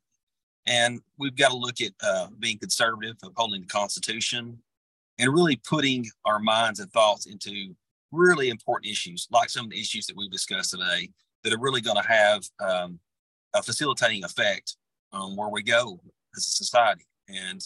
And 0.67 1.01
we've 1.17 1.35
got 1.35 1.49
to 1.49 1.57
look 1.57 1.81
at 1.81 1.91
uh, 2.03 2.27
being 2.39 2.59
conservative, 2.59 3.15
upholding 3.23 3.61
the 3.61 3.67
Constitution, 3.67 4.59
and 5.21 5.33
really 5.33 5.55
putting 5.55 6.05
our 6.25 6.39
minds 6.39 6.79
and 6.79 6.91
thoughts 6.91 7.27
into 7.27 7.75
really 8.11 8.49
important 8.49 8.91
issues, 8.91 9.27
like 9.31 9.49
some 9.49 9.65
of 9.65 9.71
the 9.71 9.79
issues 9.79 10.07
that 10.07 10.17
we've 10.17 10.31
discussed 10.31 10.71
today, 10.71 11.09
that 11.43 11.53
are 11.53 11.59
really 11.59 11.79
going 11.79 11.95
to 11.95 12.07
have 12.07 12.43
um, 12.59 12.99
a 13.53 13.61
facilitating 13.61 14.23
effect 14.23 14.75
on 15.13 15.35
where 15.35 15.49
we 15.49 15.61
go 15.61 15.99
as 16.35 16.45
a 16.45 16.49
society. 16.49 17.05
And 17.29 17.61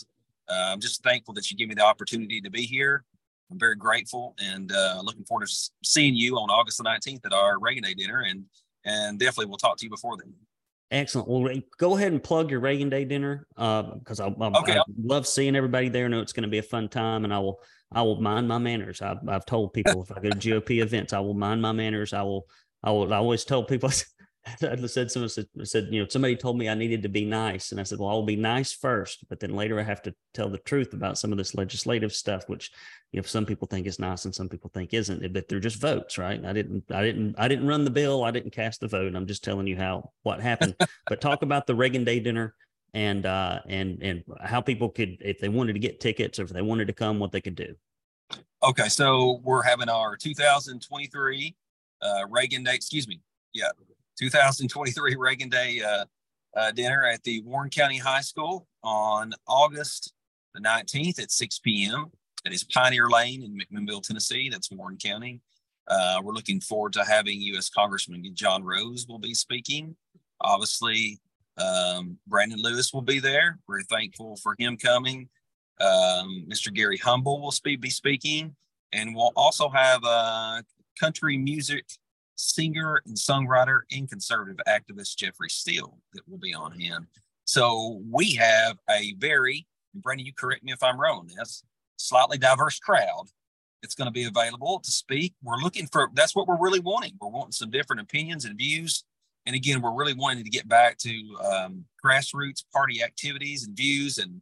uh, 0.50 0.72
I'm 0.74 0.82
just 0.82 1.02
thankful 1.02 1.34
that 1.36 1.50
you 1.50 1.58
give 1.58 1.70
me 1.70 1.76
the 1.76 1.86
opportunity 1.86 2.42
to 2.42 2.52
be 2.52 2.64
here. 2.64 3.06
I'm 3.50 3.58
very 3.58 3.76
grateful 3.76 4.36
and 4.44 4.72
uh, 4.72 5.02
looking 5.04 5.24
forward 5.24 5.48
to 5.48 5.70
seeing 5.84 6.16
you 6.16 6.36
on 6.36 6.50
August 6.50 6.78
the 6.78 6.84
19th 6.84 7.26
at 7.26 7.34
our 7.34 7.58
Reagan 7.60 7.84
Day 7.84 7.94
dinner. 7.94 8.26
And 8.28 8.46
and 8.86 9.18
definitely 9.18 9.48
we'll 9.48 9.58
talk 9.58 9.78
to 9.78 9.86
you 9.86 9.90
before 9.90 10.18
then. 10.18 10.34
Excellent. 10.92 11.28
Well, 11.28 11.52
go 11.80 11.98
ahead 11.98 12.12
and 12.12 12.24
plug 12.24 12.52
your 12.52 12.60
Reagan 12.60 12.90
Day 12.90 13.06
dinner 13.06 13.48
because 13.56 14.20
uh, 14.20 14.28
I, 14.28 14.46
I, 14.46 14.60
okay. 14.60 14.78
I, 14.78 14.84
love 15.04 15.26
seeing 15.28 15.56
everybody 15.56 15.90
there. 15.90 16.06
I 16.06 16.08
know 16.10 16.22
it's 16.22 16.34
going 16.34 16.44
to 16.44 16.50
be 16.50 16.60
a 16.60 16.64
fun 16.64 16.90
time, 16.90 17.24
and 17.24 17.34
I 17.34 17.40
will 17.40 17.60
I 17.92 18.04
will 18.04 18.22
mind 18.22 18.48
my 18.48 18.60
manners. 18.60 19.02
I've, 19.02 19.28
I've 19.28 19.46
told 19.46 19.74
people 19.74 20.04
if 20.04 20.12
I 20.16 20.22
go 20.22 20.30
to 20.30 20.38
GOP 20.38 20.82
events, 20.82 21.14
I 21.14 21.20
will 21.20 21.34
mind 21.34 21.62
my 21.62 21.72
manners. 21.72 22.14
I 22.14 22.22
will 22.22 22.48
I 22.84 22.92
will 22.92 23.12
I 23.12 23.18
always 23.18 23.46
tell 23.46 23.64
people. 23.64 23.90
I 24.46 24.76
said 24.86 25.10
someone 25.10 25.30
said, 25.30 25.48
said 25.64 25.88
you 25.92 26.02
know 26.02 26.08
somebody 26.08 26.36
told 26.36 26.58
me 26.58 26.70
I 26.70 26.76
needed 26.76 27.02
to 27.04 27.10
be 27.10 27.26
nice, 27.26 27.72
and 27.72 27.80
I 27.80 27.84
said 27.84 28.00
well 28.00 28.10
I'll 28.10 28.24
be 28.24 28.36
nice 28.36 28.72
first, 28.72 29.26
but 29.28 29.40
then 29.40 29.56
later 29.56 29.80
I 29.80 29.84
have 29.84 30.02
to 30.04 30.14
tell 30.34 30.50
the 30.50 30.60
truth 30.60 30.94
about 30.94 31.18
some 31.18 31.32
of 31.32 31.38
this 31.38 31.56
legislative 31.56 32.14
stuff, 32.14 32.48
which 32.48 32.72
you 33.12 33.20
know 33.20 33.26
some 33.26 33.46
people 33.46 33.68
think 33.68 33.88
is 33.88 34.00
nice 34.00 34.26
and 34.26 34.36
some 34.36 34.48
people 34.48 34.70
think 34.74 34.94
isn't. 34.94 35.34
But 35.34 35.48
they're 35.48 35.60
just 35.60 35.82
votes, 35.82 36.18
right? 36.18 36.44
I 36.46 36.54
didn't 36.54 36.84
I 36.92 37.02
didn't 37.02 37.36
I 37.40 37.48
didn't 37.48 37.68
run 37.68 37.86
the 37.86 37.92
bill. 37.92 38.24
I 38.24 38.32
didn't 38.32 38.52
cast 38.52 38.82
the 38.82 38.88
vote. 38.88 39.16
I'm 39.16 39.28
just 39.28 39.44
telling 39.44 39.68
you 39.68 39.78
how 39.78 40.12
what 40.24 40.40
happened. 40.40 40.76
but 41.08 41.22
talk 41.22 41.42
about 41.42 41.66
the 41.66 41.76
Reagan 41.76 42.04
Day 42.04 42.20
dinner 42.20 42.54
and 42.94 43.26
uh 43.26 43.60
and 43.68 44.02
and 44.04 44.24
how 44.42 44.62
people 44.62 44.90
could 44.90 45.18
if 45.22 45.40
they 45.40 45.50
wanted 45.50 45.74
to 45.74 45.80
get 45.80 46.00
tickets 46.00 46.40
or 46.40 46.44
if 46.44 46.50
they 46.50 46.62
wanted 46.62 46.88
to 46.88 46.94
come, 46.94 47.20
what 47.20 47.32
they 47.32 47.42
could 47.42 47.56
do. 47.56 47.76
Okay, 48.64 48.90
so 48.90 49.42
we're 49.44 49.62
having 49.62 49.90
our 49.90 50.18
2023 50.18 51.56
uh, 52.02 52.28
Reagan 52.30 52.64
Day. 52.64 52.74
Excuse 52.74 53.08
me. 53.08 53.22
Yeah, 53.54 53.70
2023 54.20 55.16
Reagan 55.18 55.50
Day 55.50 55.82
uh, 55.82 56.06
uh, 56.56 56.72
dinner 56.72 57.04
at 57.06 57.24
the 57.24 57.42
Warren 57.42 57.70
County 57.70 57.98
High 57.98 58.22
School 58.22 58.68
on 58.84 59.34
August 59.48 60.14
the 60.54 60.62
19th 60.62 61.22
at 61.22 61.32
6 61.32 61.60
p.m. 61.60 62.12
That 62.44 62.54
is 62.54 62.64
Pioneer 62.64 63.10
Lane 63.10 63.44
in 63.44 63.58
McMinnville, 63.58 64.04
Tennessee. 64.04 64.50
That's 64.50 64.72
Warren 64.72 64.98
County. 64.98 65.42
Uh, 65.88 66.22
we're 66.24 66.34
looking 66.34 66.62
forward 66.62 66.94
to 66.94 67.04
having 67.04 67.42
U.S. 67.42 67.70
Congressman 67.70 68.24
John 68.34 68.64
Rose 68.64 69.06
will 69.08 69.20
be 69.20 69.34
speaking. 69.34 69.96
Obviously, 70.42 71.20
um, 71.58 72.18
Brandon 72.28 72.60
Lewis 72.62 72.94
will 72.94 73.02
be 73.02 73.20
there. 73.20 73.60
We're 73.68 73.84
thankful 73.84 74.38
for 74.38 74.56
him 74.58 74.78
coming. 74.78 75.30
Um, 75.80 76.46
Mr. 76.50 76.74
Gary 76.74 76.98
Humble 76.98 77.42
will 77.42 77.54
be 77.80 77.90
speaking, 77.90 78.56
and 78.94 79.16
we'll 79.16 79.34
also 79.36 79.70
have 79.70 80.02
uh, 80.04 80.62
country 81.00 81.38
music 81.38 81.86
singer 82.36 83.02
and 83.06 83.16
songwriter 83.16 83.82
and 83.92 84.10
conservative 84.10 84.60
activist 84.68 85.18
Jeffrey 85.18 85.50
Steele 85.50 85.98
that 86.14 86.28
will 86.28 86.38
be 86.38 86.54
on 86.54 86.80
hand. 86.80 87.06
So 87.46 88.02
we 88.12 88.34
have 88.36 88.78
a 88.90 89.14
very, 89.18 89.68
Brandon, 89.94 90.26
you 90.26 90.34
correct 90.34 90.64
me 90.64 90.72
if 90.72 90.84
I'm 90.84 91.00
wrong 91.00 91.30
this, 91.38 91.64
slightly 91.98 92.38
diverse 92.38 92.80
crowd 92.80 93.26
that's 93.82 93.96
going 93.96 94.08
to 94.08 94.12
be 94.12 94.26
available 94.26 94.80
to 94.80 94.92
speak. 94.92 95.34
We're 95.44 95.58
looking 95.58 95.88
for, 95.88 96.10
that's 96.14 96.36
what 96.36 96.48
we're 96.48 96.60
really 96.60 96.80
wanting. 96.80 97.14
We're 97.22 97.30
wanting 97.30 97.52
some 97.52 97.70
different 97.70 98.02
opinions 98.02 98.46
and 98.46 98.58
views. 98.58 99.04
And 99.46 99.56
again, 99.56 99.82
we're 99.82 99.94
really 99.94 100.16
wanting 100.16 100.44
to 100.44 100.50
get 100.50 100.68
back 100.68 100.98
to 101.00 101.38
um, 101.44 101.86
grassroots 102.04 102.64
party 102.74 103.04
activities 103.04 103.66
and 103.68 103.78
views. 103.78 104.18
And, 104.18 104.42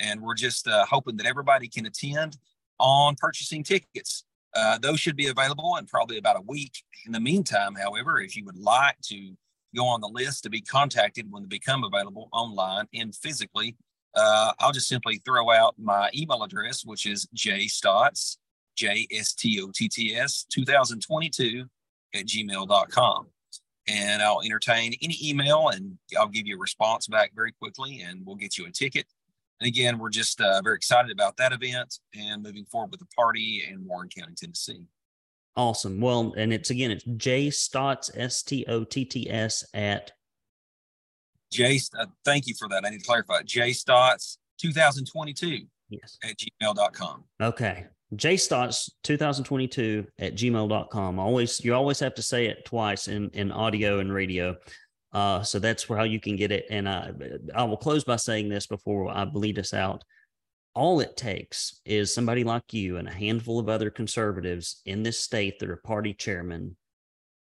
and 0.00 0.22
we're 0.22 0.34
just 0.34 0.66
uh, 0.66 0.86
hoping 0.86 1.18
that 1.18 1.26
everybody 1.26 1.68
can 1.68 1.84
attend 1.84 2.38
on 2.78 3.14
purchasing 3.18 3.62
tickets. 3.62 4.24
Uh, 4.54 4.78
those 4.78 4.98
should 5.00 5.16
be 5.16 5.26
available 5.26 5.76
in 5.76 5.86
probably 5.86 6.18
about 6.18 6.36
a 6.36 6.42
week. 6.42 6.82
In 7.06 7.12
the 7.12 7.20
meantime, 7.20 7.74
however, 7.74 8.20
if 8.20 8.36
you 8.36 8.44
would 8.44 8.58
like 8.58 8.96
to 9.04 9.36
go 9.76 9.86
on 9.86 10.00
the 10.00 10.08
list 10.08 10.42
to 10.44 10.50
be 10.50 10.60
contacted 10.60 11.30
when 11.30 11.42
they 11.42 11.48
become 11.48 11.84
available 11.84 12.28
online 12.32 12.86
and 12.94 13.14
physically, 13.14 13.76
uh, 14.14 14.52
I'll 14.58 14.72
just 14.72 14.88
simply 14.88 15.20
throw 15.24 15.50
out 15.50 15.74
my 15.78 16.10
email 16.14 16.42
address, 16.42 16.84
which 16.84 17.06
is 17.06 17.28
jstotts, 17.36 18.38
J 18.76 19.06
S 19.12 19.34
T 19.34 19.60
O 19.62 19.70
T 19.74 19.88
T 19.88 20.14
S 20.14 20.46
2022 20.50 21.66
at 22.14 22.26
gmail.com. 22.26 23.26
And 23.86 24.22
I'll 24.22 24.42
entertain 24.42 24.94
any 25.02 25.16
email 25.22 25.68
and 25.68 25.98
I'll 26.18 26.28
give 26.28 26.46
you 26.46 26.56
a 26.56 26.58
response 26.58 27.06
back 27.06 27.32
very 27.34 27.52
quickly 27.52 28.02
and 28.02 28.24
we'll 28.24 28.36
get 28.36 28.58
you 28.58 28.66
a 28.66 28.70
ticket. 28.70 29.06
And 29.60 29.68
again, 29.68 29.98
we're 29.98 30.10
just 30.10 30.40
uh, 30.40 30.60
very 30.62 30.76
excited 30.76 31.10
about 31.10 31.36
that 31.38 31.52
event 31.52 31.98
and 32.14 32.42
moving 32.42 32.64
forward 32.64 32.90
with 32.90 33.00
the 33.00 33.06
party 33.06 33.64
in 33.68 33.86
Warren 33.86 34.08
County, 34.08 34.34
Tennessee. 34.36 34.84
Awesome. 35.56 36.00
Well, 36.00 36.34
and 36.36 36.52
it's 36.52 36.70
again, 36.70 36.90
it's 36.90 37.04
J 37.04 37.50
Stotts, 37.50 38.10
S 38.14 38.42
T 38.42 38.64
O 38.68 38.84
T 38.84 39.04
T 39.04 39.28
S 39.28 39.64
at 39.74 40.12
J. 41.50 41.80
Uh, 41.98 42.06
thank 42.24 42.46
you 42.46 42.54
for 42.56 42.68
that. 42.68 42.84
I 42.84 42.90
need 42.90 43.00
to 43.00 43.06
clarify. 43.06 43.42
J 43.42 43.72
Stotts 43.72 44.38
2022 44.60 45.66
yes 45.90 46.18
at 46.22 46.36
gmail.com. 46.36 47.24
Okay. 47.40 47.86
J 48.14 48.36
Stotts 48.36 48.90
2022 49.02 50.06
at 50.18 50.34
gmail.com. 50.34 51.18
Always 51.18 51.62
you 51.64 51.74
always 51.74 52.00
have 52.00 52.14
to 52.14 52.22
say 52.22 52.46
it 52.46 52.64
twice 52.64 53.08
in, 53.08 53.30
in 53.30 53.52
audio 53.52 53.98
and 53.98 54.12
radio. 54.12 54.56
Uh, 55.12 55.42
so 55.42 55.58
that's 55.58 55.88
where 55.88 55.98
how 55.98 56.04
you 56.04 56.20
can 56.20 56.36
get 56.36 56.52
it. 56.52 56.66
And 56.70 56.88
I, 56.88 57.12
I 57.54 57.64
will 57.64 57.76
close 57.76 58.04
by 58.04 58.16
saying 58.16 58.48
this 58.48 58.66
before 58.66 59.08
I 59.08 59.24
bleed 59.24 59.58
us 59.58 59.72
out. 59.72 60.04
All 60.74 61.00
it 61.00 61.16
takes 61.16 61.80
is 61.84 62.12
somebody 62.12 62.44
like 62.44 62.72
you 62.72 62.98
and 62.98 63.08
a 63.08 63.12
handful 63.12 63.58
of 63.58 63.68
other 63.68 63.90
conservatives 63.90 64.82
in 64.84 65.02
this 65.02 65.18
state 65.18 65.58
that 65.58 65.70
are 65.70 65.76
party 65.76 66.14
chairmen 66.14 66.76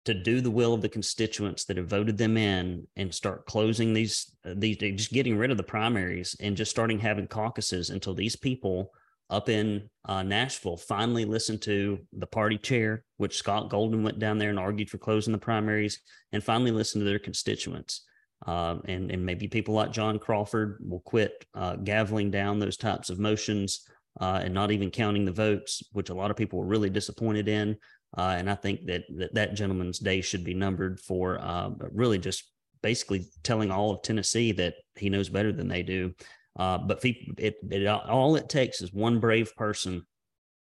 to 0.06 0.14
do 0.14 0.40
the 0.40 0.52
will 0.52 0.74
of 0.74 0.82
the 0.82 0.88
constituents 0.88 1.66
that 1.66 1.76
have 1.76 1.90
voted 1.90 2.18
them 2.18 2.38
in 2.38 2.88
and 2.96 3.14
start 3.14 3.46
closing 3.46 3.94
these 3.94 4.32
these 4.46 4.78
just 4.78 5.12
getting 5.12 5.38
rid 5.38 5.52
of 5.52 5.58
the 5.58 5.64
primaries 5.64 6.34
and 6.40 6.56
just 6.56 6.72
starting 6.72 6.98
having 6.98 7.28
caucuses 7.28 7.90
until 7.90 8.14
these 8.14 8.38
people 8.38 8.94
up 9.30 9.50
in 9.50 9.90
uh, 10.06 10.24
Nashville 10.24 10.78
finally 10.78 11.26
listened 11.26 11.62
to 11.64 12.00
the 12.14 12.28
party 12.28 12.58
chair, 12.58 13.04
which 13.18 13.38
Scott 13.38 13.70
Golden 13.70 14.04
went 14.04 14.20
down 14.20 14.38
there 14.38 14.50
and 14.50 14.60
argued 14.60 14.90
for 14.90 14.98
closing 14.98 15.34
the 15.34 15.38
primaries, 15.38 16.02
and 16.32 16.44
finally 16.44 16.72
listened 16.72 17.02
to 17.02 17.06
their 17.06 17.20
constituents. 17.20 18.06
Uh, 18.46 18.78
and 18.86 19.12
and 19.12 19.26
maybe 19.26 19.48
people 19.48 19.74
like 19.74 19.92
John 19.92 20.20
Crawford 20.20 20.78
will 20.80 21.00
quit 21.00 21.46
uh, 21.56 21.76
gaveling 21.76 22.32
down 22.32 22.60
those 22.60 22.78
types 22.78 23.10
of 23.10 23.20
motions 23.20 23.82
uh, 24.20 24.42
and 24.44 24.54
not 24.54 24.72
even 24.72 24.92
counting 24.92 25.26
the 25.26 25.32
votes, 25.32 25.84
which 25.92 26.10
a 26.10 26.14
lot 26.14 26.32
of 26.32 26.38
people 26.38 26.60
were 26.60 26.66
really 26.66 26.90
disappointed 26.90 27.48
in. 27.48 27.78
Uh, 28.18 28.36
and 28.38 28.50
I 28.50 28.56
think 28.56 28.86
that, 28.86 29.04
that 29.18 29.34
that 29.34 29.54
gentleman's 29.56 30.00
day 30.00 30.22
should 30.22 30.44
be 30.44 30.54
numbered 30.54 31.00
for 31.00 31.40
uh, 31.42 31.72
really 31.92 32.18
just 32.18 32.44
basically 32.82 33.26
telling 33.44 33.72
all 33.72 33.92
of 33.92 34.02
Tennessee 34.02 34.52
that 34.54 34.76
he 34.96 35.10
knows 35.10 35.30
better 35.30 35.52
than 35.52 35.68
they 35.68 35.84
do. 35.84 36.14
Uh, 36.58 36.78
but 36.78 37.04
it, 37.06 37.56
it, 37.72 37.88
all 37.88 38.36
it 38.36 38.50
takes 38.50 38.82
is 38.82 38.92
one 38.92 39.20
brave 39.20 39.56
person 39.56 40.06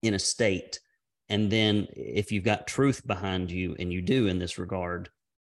in 0.03 0.13
a 0.13 0.19
state. 0.19 0.79
And 1.29 1.49
then 1.49 1.87
if 1.95 2.31
you've 2.31 2.43
got 2.43 2.67
truth 2.67 3.05
behind 3.07 3.49
you, 3.49 3.75
and 3.79 3.91
you 3.91 4.01
do 4.01 4.27
in 4.27 4.37
this 4.37 4.59
regard, 4.59 5.09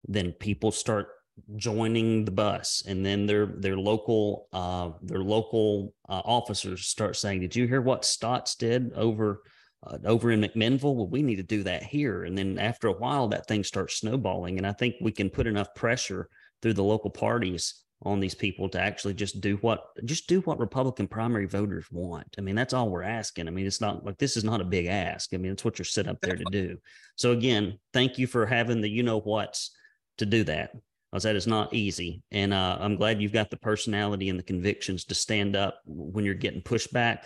then 0.06 0.32
people 0.32 0.70
start 0.70 1.08
joining 1.56 2.24
the 2.24 2.32
bus 2.32 2.82
and 2.88 3.06
then 3.06 3.24
their 3.24 3.46
their 3.46 3.76
local 3.76 4.48
uh 4.52 4.90
their 5.02 5.20
local 5.20 5.94
uh, 6.08 6.20
officers 6.24 6.88
start 6.88 7.14
saying 7.14 7.38
did 7.38 7.54
you 7.54 7.64
hear 7.64 7.80
what 7.80 8.04
stotts 8.04 8.56
did 8.56 8.92
over 8.94 9.42
uh, 9.86 9.98
over 10.04 10.30
in 10.30 10.40
McMinnville, 10.40 10.94
well, 10.94 11.08
we 11.08 11.22
need 11.22 11.36
to 11.36 11.42
do 11.42 11.62
that 11.62 11.82
here. 11.82 12.24
And 12.24 12.36
then 12.36 12.58
after 12.58 12.88
a 12.88 12.92
while, 12.92 13.28
that 13.28 13.46
thing 13.46 13.62
starts 13.62 13.98
snowballing. 13.98 14.58
And 14.58 14.66
I 14.66 14.72
think 14.72 14.96
we 15.00 15.12
can 15.12 15.30
put 15.30 15.46
enough 15.46 15.74
pressure 15.74 16.28
through 16.60 16.74
the 16.74 16.82
local 16.82 17.10
parties 17.10 17.84
on 18.02 18.20
these 18.20 18.34
people 18.34 18.68
to 18.68 18.80
actually 18.80 19.14
just 19.14 19.40
do 19.40 19.56
what 19.56 19.84
just 20.04 20.28
do 20.28 20.40
what 20.42 20.60
Republican 20.60 21.08
primary 21.08 21.46
voters 21.46 21.86
want. 21.90 22.34
I 22.38 22.42
mean, 22.42 22.54
that's 22.54 22.72
all 22.72 22.90
we're 22.90 23.02
asking. 23.02 23.48
I 23.48 23.50
mean, 23.50 23.66
it's 23.66 23.80
not 23.80 24.04
like 24.04 24.18
this 24.18 24.36
is 24.36 24.44
not 24.44 24.60
a 24.60 24.64
big 24.64 24.86
ask. 24.86 25.34
I 25.34 25.36
mean, 25.36 25.52
it's 25.52 25.64
what 25.64 25.78
you're 25.78 25.84
set 25.84 26.06
up 26.06 26.20
there 26.20 26.36
to 26.36 26.44
do. 26.52 26.78
So 27.16 27.32
again, 27.32 27.78
thank 27.92 28.18
you 28.18 28.26
for 28.26 28.46
having 28.46 28.80
the 28.80 28.88
you 28.88 29.02
know 29.02 29.20
what's 29.20 29.72
to 30.18 30.26
do 30.26 30.44
that. 30.44 30.72
Because 31.10 31.22
that 31.22 31.36
is 31.36 31.46
not 31.46 31.72
easy. 31.72 32.22
And 32.32 32.52
uh, 32.52 32.76
I'm 32.78 32.96
glad 32.96 33.22
you've 33.22 33.32
got 33.32 33.48
the 33.48 33.56
personality 33.56 34.28
and 34.28 34.38
the 34.38 34.42
convictions 34.42 35.06
to 35.06 35.14
stand 35.14 35.56
up 35.56 35.80
when 35.86 36.22
you're 36.22 36.34
getting 36.34 36.60
pushback. 36.60 37.20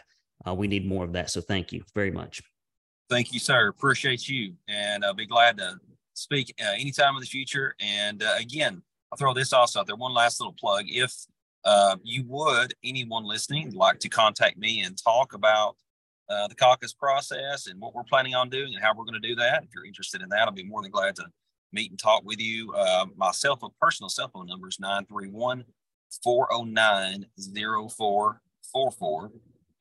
uh, 0.46 0.54
we 0.54 0.68
need 0.68 0.86
more 0.86 1.04
of 1.04 1.12
that. 1.12 1.30
So 1.30 1.40
thank 1.40 1.72
you 1.72 1.82
very 1.94 2.10
much. 2.10 2.42
Thank 3.10 3.32
you, 3.32 3.40
sir. 3.40 3.68
Appreciate 3.68 4.28
you. 4.28 4.54
And 4.68 5.04
I'll 5.04 5.14
be 5.14 5.26
glad 5.26 5.58
to 5.58 5.78
speak 6.14 6.54
uh, 6.60 6.72
anytime 6.72 7.14
in 7.14 7.20
the 7.20 7.26
future. 7.26 7.74
And 7.80 8.22
uh, 8.22 8.34
again, 8.38 8.82
I'll 9.12 9.18
throw 9.18 9.34
this 9.34 9.52
also 9.52 9.80
out 9.80 9.86
there. 9.86 9.94
One 9.94 10.14
last 10.14 10.40
little 10.40 10.54
plug. 10.58 10.86
If 10.88 11.14
uh, 11.66 11.96
you 12.02 12.24
would, 12.28 12.72
anyone 12.82 13.24
listening, 13.24 13.72
like 13.74 13.98
to 14.00 14.08
contact 14.08 14.56
me 14.56 14.80
and 14.80 14.96
talk 14.96 15.34
about 15.34 15.76
uh, 16.30 16.48
the 16.48 16.54
caucus 16.54 16.94
process 16.94 17.66
and 17.66 17.78
what 17.78 17.94
we're 17.94 18.04
planning 18.04 18.34
on 18.34 18.48
doing 18.48 18.74
and 18.74 18.82
how 18.82 18.94
we're 18.96 19.04
going 19.04 19.20
to 19.20 19.28
do 19.28 19.34
that, 19.36 19.64
if 19.64 19.68
you're 19.74 19.84
interested 19.84 20.22
in 20.22 20.30
that, 20.30 20.40
I'll 20.40 20.50
be 20.50 20.64
more 20.64 20.80
than 20.80 20.90
glad 20.90 21.14
to 21.16 21.26
meet 21.74 21.90
and 21.90 21.98
talk 21.98 22.24
with 22.24 22.40
you. 22.40 22.72
Uh, 22.72 23.04
my 23.14 23.32
cell 23.32 23.54
phone, 23.54 23.70
personal 23.78 24.08
cell 24.08 24.30
phone 24.32 24.46
number 24.46 24.68
is 24.68 24.80
931 24.80 25.64
409 26.24 27.26
0444 27.36 29.30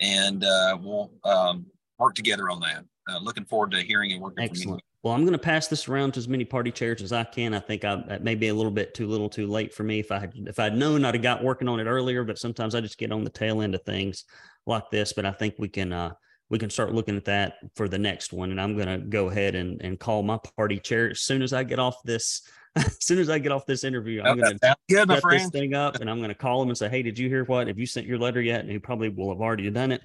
and 0.02 0.44
uh, 0.44 0.78
we'll 0.82 1.12
um, 1.24 1.66
work 1.98 2.16
together 2.16 2.50
on 2.50 2.60
that. 2.60 2.84
Uh, 3.10 3.20
looking 3.20 3.46
forward 3.46 3.72
to 3.72 3.82
hearing 3.82 4.12
and 4.12 4.22
working. 4.22 4.44
Excellent. 4.44 4.84
Well, 5.04 5.16
I'm 5.16 5.22
going 5.22 5.34
to 5.34 5.40
pass 5.40 5.68
this 5.68 5.88
around 5.88 6.14
to 6.14 6.20
as 6.20 6.28
many 6.28 6.46
party 6.46 6.72
chairs 6.72 7.02
as 7.02 7.12
I 7.12 7.24
can. 7.24 7.56
I 7.56 7.60
think 7.60 7.84
I, 7.84 8.04
that 8.08 8.24
may 8.24 8.36
be 8.36 8.50
a 8.50 8.54
little 8.54 8.72
bit 8.72 8.94
too 8.94 9.08
little, 9.08 9.30
too 9.30 9.48
late 9.48 9.74
for 9.74 9.84
me. 9.84 10.00
If 10.00 10.12
I 10.12 10.20
had, 10.20 10.34
if 10.36 10.60
I'd 10.60 10.78
known, 10.78 11.04
I'd 11.04 11.16
have 11.16 11.24
got 11.24 11.44
working 11.44 11.68
on 11.68 11.80
it 11.80 11.86
earlier. 11.86 12.24
But 12.24 12.38
sometimes 12.38 12.76
I 12.76 12.82
just 12.82 13.00
get 13.00 13.12
on 13.12 13.24
the 13.24 13.32
tail 13.32 13.62
end 13.62 13.74
of 13.74 13.82
things 13.84 14.26
like 14.68 14.92
this. 14.92 15.14
But 15.14 15.26
I 15.26 15.32
think 15.32 15.56
we 15.58 15.70
can 15.70 15.92
uh, 15.92 16.12
we 16.50 16.60
can 16.60 16.70
start 16.70 16.94
looking 16.94 17.18
at 17.18 17.26
that 17.26 17.56
for 17.76 17.90
the 17.90 17.98
next 17.98 18.32
one. 18.32 18.52
And 18.52 18.62
I'm 18.62 18.76
going 18.76 18.88
to 18.88 19.00
go 19.00 19.30
ahead 19.30 19.56
and 19.56 19.82
and 19.82 20.00
call 20.00 20.22
my 20.22 20.38
party 20.56 20.78
chair 20.78 21.10
as 21.10 21.22
soon 21.22 21.42
as 21.42 21.52
I 21.52 21.64
get 21.64 21.80
off 21.80 21.96
this. 22.04 22.42
as 22.76 23.04
soon 23.04 23.20
as 23.20 23.30
I 23.30 23.38
get 23.38 23.52
off 23.52 23.66
this 23.66 23.84
interview, 23.84 24.22
I'm 24.22 24.38
going 24.40 24.58
to 24.58 24.76
set 24.90 25.22
this 25.30 25.50
thing 25.50 25.74
up 25.74 25.96
and 25.96 26.10
I'm 26.10 26.20
going 26.20 26.30
to 26.30 26.36
call 26.36 26.62
him 26.62 26.70
and 26.70 26.78
say, 26.78 26.88
"Hey, 26.90 27.02
did 27.02 27.18
you 27.18 27.28
hear 27.28 27.44
what? 27.44 27.68
Have 27.68 27.80
you 27.80 27.88
sent 27.88 28.06
your 28.06 28.20
letter 28.20 28.42
yet?" 28.42 28.62
And 28.62 28.70
he 28.70 28.78
probably 28.78 29.10
will 29.10 29.30
have 29.30 29.42
already 29.42 29.70
done 29.72 29.92
it. 29.92 30.02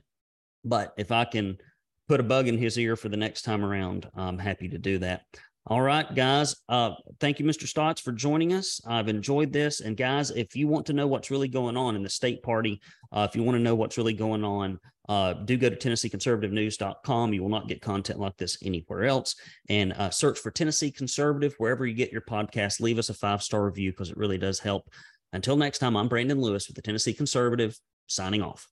But 0.65 0.93
if 0.97 1.13
I 1.13 1.27
can 1.27 1.59
put 2.09 2.21
a 2.21 2.25
bug 2.25 2.49
in 2.49 2.59
his 2.59 2.79
ear 2.79 2.97
for 2.97 3.09
the 3.09 3.17
next 3.17 3.43
time 3.43 3.65
around, 3.65 4.09
I'm 4.15 4.39
happy 4.39 4.69
to 4.69 4.79
do 4.79 4.99
that. 4.99 5.23
All 5.69 5.83
right, 5.83 6.15
guys. 6.15 6.55
Uh, 6.69 6.93
thank 7.19 7.41
you, 7.41 7.45
Mr. 7.45 7.67
Stotts, 7.67 8.01
for 8.01 8.13
joining 8.13 8.53
us. 8.53 8.81
I've 8.87 9.09
enjoyed 9.09 9.53
this. 9.53 9.81
And 9.81 9.97
guys, 9.97 10.31
if 10.31 10.55
you 10.55 10.69
want 10.69 10.87
to 10.87 10.93
know 10.93 11.09
what's 11.09 11.31
really 11.31 11.49
going 11.49 11.77
on 11.77 11.97
in 11.97 12.05
the 12.05 12.09
state 12.09 12.41
party, 12.45 12.81
uh, 13.11 13.27
if 13.29 13.35
you 13.35 13.43
want 13.43 13.57
to 13.57 13.63
know 13.63 13.75
what's 13.75 13.99
really 13.99 14.13
going 14.13 14.45
on, 14.45 14.79
uh, 15.09 15.33
do 15.33 15.57
go 15.57 15.69
to 15.69 15.75
TennesseeConservativeNews.com. 15.75 17.33
You 17.33 17.43
will 17.43 17.49
not 17.49 17.67
get 17.67 17.81
content 17.81 18.21
like 18.21 18.37
this 18.37 18.59
anywhere 18.63 19.05
else. 19.05 19.35
And 19.69 19.93
uh, 19.95 20.11
search 20.11 20.39
for 20.39 20.53
Tennessee 20.53 20.93
Conservative 20.93 21.55
wherever 21.59 21.85
you 21.85 21.95
get 21.95 22.13
your 22.13 22.23
podcast. 22.23 22.81
Leave 22.81 22.99
us 22.99 23.09
a 23.09 23.15
five 23.15 23.43
star 23.43 23.65
review 23.65 23.91
because 23.91 24.11
it 24.11 24.17
really 24.17 24.39
does 24.39 24.61
help. 24.61 24.89
Until 25.33 25.57
next 25.57 25.79
time, 25.79 25.97
I'm 25.97 26.09
Brandon 26.09 26.41
Lewis 26.41 26.69
with 26.69 26.77
the 26.77 26.83
Tennessee 26.83 27.13
Conservative, 27.13 27.77
signing 28.07 28.43
off. 28.43 28.69